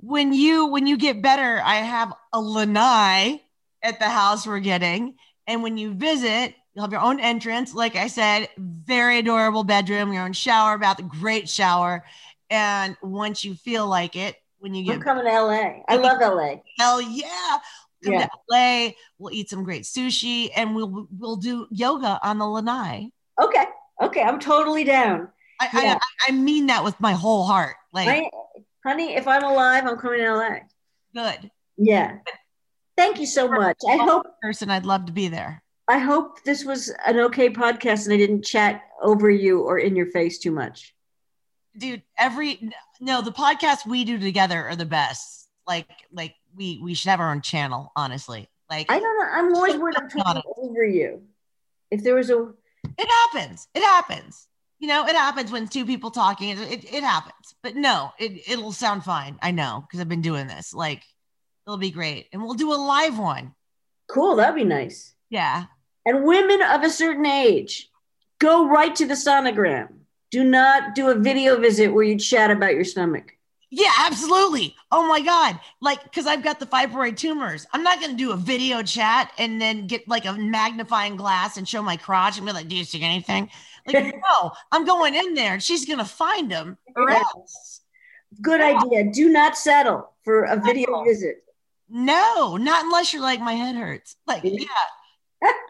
When 0.01 0.33
you 0.33 0.67
when 0.67 0.87
you 0.87 0.97
get 0.97 1.21
better, 1.23 1.61
I 1.65 1.77
have 1.77 2.13
a 2.33 2.41
lanai 2.41 3.43
at 3.83 3.99
the 3.99 4.09
house 4.09 4.47
we're 4.47 4.61
getting, 4.61 5.17
and 5.47 5.63
when 5.63 5.77
you 5.77 5.93
visit, 5.95 6.55
you'll 6.75 6.85
have 6.85 6.93
your 6.93 7.01
own 7.01 7.21
entrance. 7.21 7.75
Like 7.75 7.97
I 7.97 8.07
said, 8.07 8.49
very 8.57 9.19
adorable 9.19 9.65
bedroom, 9.65 10.13
your 10.13 10.23
own 10.25 10.33
shower, 10.33 10.79
bath, 10.79 11.01
great 11.09 11.49
shower, 11.49 12.05
and 12.49 12.97
once 13.03 13.45
you 13.45 13.55
feel 13.55 13.87
like 13.89 14.15
it, 14.17 14.37
when 14.61 14.75
you 14.75 14.91
I'm 14.93 14.99
get 14.99 15.05
coming 15.05 15.25
to 15.25 15.31
LA. 15.31 15.83
I 15.89 15.97
love 15.97 16.19
LA. 16.21 16.57
hell 16.79 17.01
yeah. 17.01 17.59
Come 18.05 18.13
Yeah. 18.15 18.27
to 18.27 18.31
LA, 18.51 18.91
we'll 19.19 19.33
eat 19.33 19.51
some 19.51 19.65
great 19.65 19.83
sushi 19.83 20.51
and 20.57 20.75
we'll 20.75 21.09
we'll 21.19 21.37
do 21.37 21.67
yoga 21.71 22.19
on 22.23 22.39
the 22.39 22.47
lanai. 22.47 23.11
Okay. 23.41 23.65
Okay. 24.01 24.23
I'm 24.23 24.39
totally 24.39 24.85
down. 24.85 25.29
I, 25.61 25.69
Yeah. 25.73 25.99
I 26.01 26.29
I 26.29 26.33
mean 26.33 26.67
that 26.67 26.85
with 26.85 26.99
my 27.01 27.13
whole 27.13 27.45
heart. 27.45 27.77
Like 27.93 28.09
I, 28.09 28.31
honey, 28.85 29.15
if 29.17 29.27
I'm 29.27 29.43
alive, 29.45 29.85
I'm 29.87 29.97
coming 29.97 30.21
to 30.21 30.35
LA. 30.35 30.59
good 31.15 31.51
Yeah. 31.77 32.19
Thank 32.97 33.21
you 33.21 33.27
so 33.27 33.49
much. 33.49 33.77
I 33.89 33.97
hope 33.97 34.27
person, 34.43 34.71
I'd 34.71 34.87
love 34.87 35.07
to 35.07 35.13
be 35.13 35.29
there. 35.29 35.63
I 35.87 35.99
hope 35.99 36.43
this 36.45 36.65
was 36.65 36.93
an 37.07 37.19
okay 37.21 37.49
podcast 37.49 38.05
and 38.05 38.13
I 38.13 38.17
didn't 38.17 38.45
chat 38.45 38.83
over 39.03 39.31
you 39.31 39.61
or 39.63 39.79
in 39.79 39.97
your 39.97 40.07
face 40.11 40.39
too 40.39 40.51
much. 40.51 40.95
Dude 41.79 42.03
every 42.17 42.71
no 43.01 43.23
the 43.23 43.33
podcasts 43.33 43.87
we 43.87 44.05
do 44.05 44.19
together 44.19 44.69
are 44.69 44.77
the 44.77 44.85
best. 44.87 45.49
Like 45.67 45.89
like 46.13 46.35
we 46.57 46.81
we 46.83 46.95
should 46.95 47.11
have 47.11 47.21
our 47.21 47.31
own 47.31 47.41
channel 47.43 47.93
honestly. 47.97 48.49
Like 48.71 48.91
I 48.91 48.99
don't 49.01 49.19
know. 49.19 49.27
I'm 49.31 49.55
always 49.55 49.77
worried 49.77 49.97
I'm 49.99 50.09
talking 50.09 50.43
over 50.57 50.85
you. 50.85 51.23
If 51.91 52.03
there 52.03 52.15
was 52.15 52.31
a 52.31 52.53
it 52.99 53.09
happens. 53.09 53.69
It 53.75 53.83
happens. 53.83 54.47
You 54.79 54.89
know 54.89 55.07
it 55.07 55.15
happens 55.17 55.51
when 55.51 55.69
two 55.69 55.85
people 55.87 56.11
talking. 56.11 56.51
It, 56.51 56.59
it, 56.59 56.95
it 56.95 57.03
happens. 57.03 57.55
But 57.63 57.77
no 57.77 58.13
it, 58.19 58.49
it'll 58.49 58.73
sound 58.73 59.05
fine. 59.05 59.39
I 59.43 59.51
know 59.51 59.85
because 59.87 60.01
i've 60.01 60.09
been 60.09 60.23
doing 60.23 60.47
this. 60.47 60.75
Like 60.75 61.03
it'll 61.67 61.79
be 61.79 61.91
great. 61.91 62.29
And 62.33 62.43
we'll 62.43 62.55
do 62.55 62.73
a 62.73 62.77
live 62.77 63.19
one. 63.19 63.55
Cool, 64.09 64.37
that'd 64.37 64.55
be 64.55 64.65
nice. 64.65 65.15
yeah. 65.29 65.65
And 66.07 66.25
women 66.25 66.63
of 66.63 66.83
a 66.83 66.89
certain 66.89 67.27
age, 67.27 67.91
go 68.39 68.67
right 68.67 68.95
to 68.97 69.05
the 69.05 69.13
sonogram. 69.13 69.98
Do 70.31 70.45
not 70.45 70.95
do 70.95 71.09
a 71.09 71.15
video 71.15 71.59
visit 71.59 71.89
where 71.89 72.05
you 72.05 72.19
chat 72.19 72.51
about 72.51 72.75
your 72.75 72.85
stomach. 72.85 73.33
yeah 73.71 73.93
absolutely 74.01 74.75
oh 74.91 75.07
my 75.07 75.21
god 75.21 75.59
like 75.83 76.03
because 76.05 76.27
i've 76.27 76.43
got 76.43 76.59
the 76.59 76.65
fibroid 76.67 77.17
tumors 77.19 77.67
i'm 77.75 77.83
not 77.83 77.99
going 78.01 78.11
to 78.11 78.17
do 78.17 78.33
a 78.33 78.37
video 78.37 78.83
chat 78.83 79.31
and 79.39 79.61
then 79.61 79.87
get 79.87 80.09
like 80.09 80.25
a 80.25 80.33
magnifying 80.33 81.17
glass 81.17 81.59
and 81.59 81.69
show 81.69 81.83
my 81.83 81.95
crotch 81.97 82.39
and 82.39 82.47
be 82.47 82.53
like 82.53 82.67
do 82.69 82.75
you 82.77 82.85
see 82.85 83.03
anything 83.03 83.51
like 83.87 84.15
no 84.31 84.53
i'm 84.73 84.87
going 84.87 85.15
in 85.15 85.35
there 85.35 85.53
and 85.55 85.63
she's 85.63 85.85
going 85.85 85.99
to 85.99 86.05
find 86.05 86.51
them 86.51 86.79
or 86.97 87.11
Yeah. 87.11 87.19
else 87.35 87.83
Good 88.43 88.61
idea. 88.61 89.11
Do 89.11 89.29
not 89.31 89.57
settle 89.57 90.13
for 90.23 90.45
a 90.45 90.57
video 90.57 90.91
No. 90.91 91.05
visit. 91.05 91.37
no 91.91 92.57
not 92.57 92.85
unless 92.87 93.13
you're 93.13 93.23
like 93.23 93.41
my 93.41 93.53
head 93.55 93.75
hurts 93.77 94.17
like 94.27 94.45
yeah, 94.45 94.65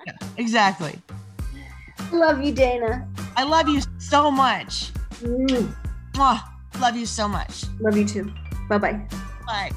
Yeah, 0.07 0.13
exactly 0.37 1.01
Love 2.13 2.43
you, 2.43 2.53
Dayna. 2.55 3.08
I 3.39 3.45
love 3.45 3.69
you 3.69 3.81
so 3.99 4.31
much 4.31 4.91
Mm, 5.23 5.75
Mwah. 6.15 6.41
love 6.81 6.97
you 6.97 7.07
so 7.07 7.27
much 7.29 7.65
love 7.81 7.97
you 7.97 8.05
too. 8.05 8.33
Bye 8.69 8.79
bye. 8.79 9.01
Bye. 9.47 9.71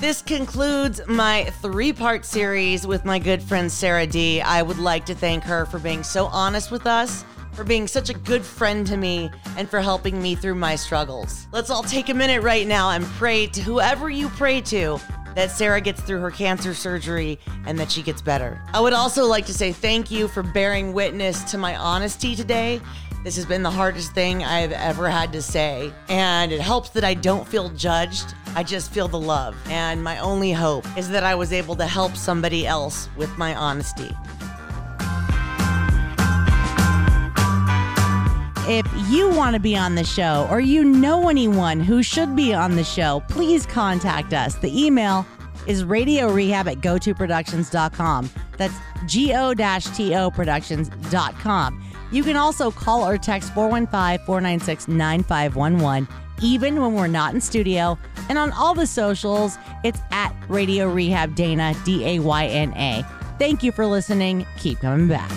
This 0.00 0.20
concludes 0.22 1.00
my 1.08 1.44
three 1.62 1.92
part 1.92 2.24
series 2.24 2.86
with 2.86 3.04
my 3.04 3.18
good 3.18 3.42
friend 3.42 3.72
Sarah 3.72 4.06
D. 4.06 4.40
I 4.40 4.62
would 4.62 4.78
like 4.78 5.06
to 5.06 5.14
thank 5.14 5.42
her 5.44 5.64
for 5.66 5.78
being 5.78 6.02
so 6.04 6.26
honest 6.26 6.70
with 6.70 6.86
us, 6.86 7.24
for 7.54 7.64
being 7.64 7.88
such 7.88 8.10
a 8.10 8.14
good 8.14 8.44
friend 8.44 8.86
to 8.86 8.96
me, 8.96 9.30
and 9.56 9.68
for 9.68 9.80
helping 9.80 10.20
me 10.22 10.34
through 10.34 10.54
my 10.56 10.76
struggles. 10.76 11.46
Let's 11.50 11.70
all 11.70 11.82
take 11.82 12.08
a 12.10 12.14
minute 12.14 12.42
right 12.42 12.66
now 12.66 12.90
and 12.90 13.04
pray 13.04 13.46
to 13.48 13.62
whoever 13.62 14.10
you 14.10 14.28
pray 14.28 14.60
to 14.62 14.98
that 15.36 15.50
Sarah 15.50 15.82
gets 15.82 16.00
through 16.00 16.20
her 16.20 16.30
cancer 16.30 16.74
surgery 16.74 17.38
and 17.66 17.78
that 17.78 17.92
she 17.92 18.02
gets 18.02 18.22
better. 18.22 18.60
I 18.72 18.80
would 18.80 18.94
also 18.94 19.26
like 19.26 19.46
to 19.46 19.54
say 19.54 19.70
thank 19.70 20.10
you 20.10 20.28
for 20.28 20.42
bearing 20.42 20.94
witness 20.94 21.44
to 21.50 21.58
my 21.58 21.76
honesty 21.76 22.34
today. 22.34 22.80
This 23.22 23.36
has 23.36 23.44
been 23.44 23.62
the 23.62 23.70
hardest 23.70 24.14
thing 24.14 24.42
I've 24.42 24.72
ever 24.72 25.10
had 25.10 25.32
to 25.34 25.42
say. 25.42 25.92
And 26.08 26.52
it 26.52 26.60
helps 26.60 26.90
that 26.90 27.04
I 27.04 27.14
don't 27.14 27.46
feel 27.46 27.68
judged. 27.70 28.34
I 28.54 28.62
just 28.62 28.92
feel 28.92 29.08
the 29.08 29.20
love. 29.20 29.54
And 29.68 30.02
my 30.02 30.18
only 30.20 30.52
hope 30.52 30.86
is 30.96 31.10
that 31.10 31.22
I 31.22 31.34
was 31.34 31.52
able 31.52 31.76
to 31.76 31.86
help 31.86 32.16
somebody 32.16 32.66
else 32.66 33.10
with 33.16 33.36
my 33.36 33.54
honesty. 33.54 34.14
If 38.68 38.84
you 39.08 39.30
want 39.30 39.54
to 39.54 39.60
be 39.60 39.76
on 39.76 39.94
the 39.94 40.02
show 40.02 40.48
or 40.50 40.58
you 40.60 40.82
know 40.82 41.28
anyone 41.28 41.78
who 41.78 42.02
should 42.02 42.34
be 42.34 42.52
on 42.52 42.74
the 42.74 42.82
show, 42.82 43.22
please 43.28 43.64
contact 43.64 44.32
us. 44.32 44.56
The 44.56 44.84
email 44.84 45.24
is 45.68 45.84
radio 45.84 46.32
rehab 46.32 46.66
at 46.66 46.78
gotoproductions.com. 46.78 48.28
That's 48.56 48.74
go 48.74 49.04
G 49.06 49.32
O 49.34 49.54
T 49.94 50.16
O 50.16 50.32
productions.com. 50.32 51.84
You 52.10 52.24
can 52.24 52.34
also 52.34 52.72
call 52.72 53.06
or 53.06 53.16
text 53.18 53.54
415 53.54 54.26
496 54.26 54.88
9511, 54.88 56.08
even 56.42 56.80
when 56.80 56.94
we're 56.94 57.06
not 57.06 57.34
in 57.34 57.40
studio. 57.40 57.96
And 58.28 58.36
on 58.36 58.50
all 58.50 58.74
the 58.74 58.86
socials, 58.88 59.58
it's 59.84 60.00
at 60.10 60.34
Radio 60.48 60.88
Rehab 60.88 61.36
Dana, 61.36 61.72
D 61.84 62.04
A 62.04 62.18
Y 62.18 62.46
N 62.46 62.72
A. 62.72 63.04
Thank 63.38 63.62
you 63.62 63.70
for 63.70 63.86
listening. 63.86 64.44
Keep 64.58 64.80
coming 64.80 65.06
back. 65.06 65.30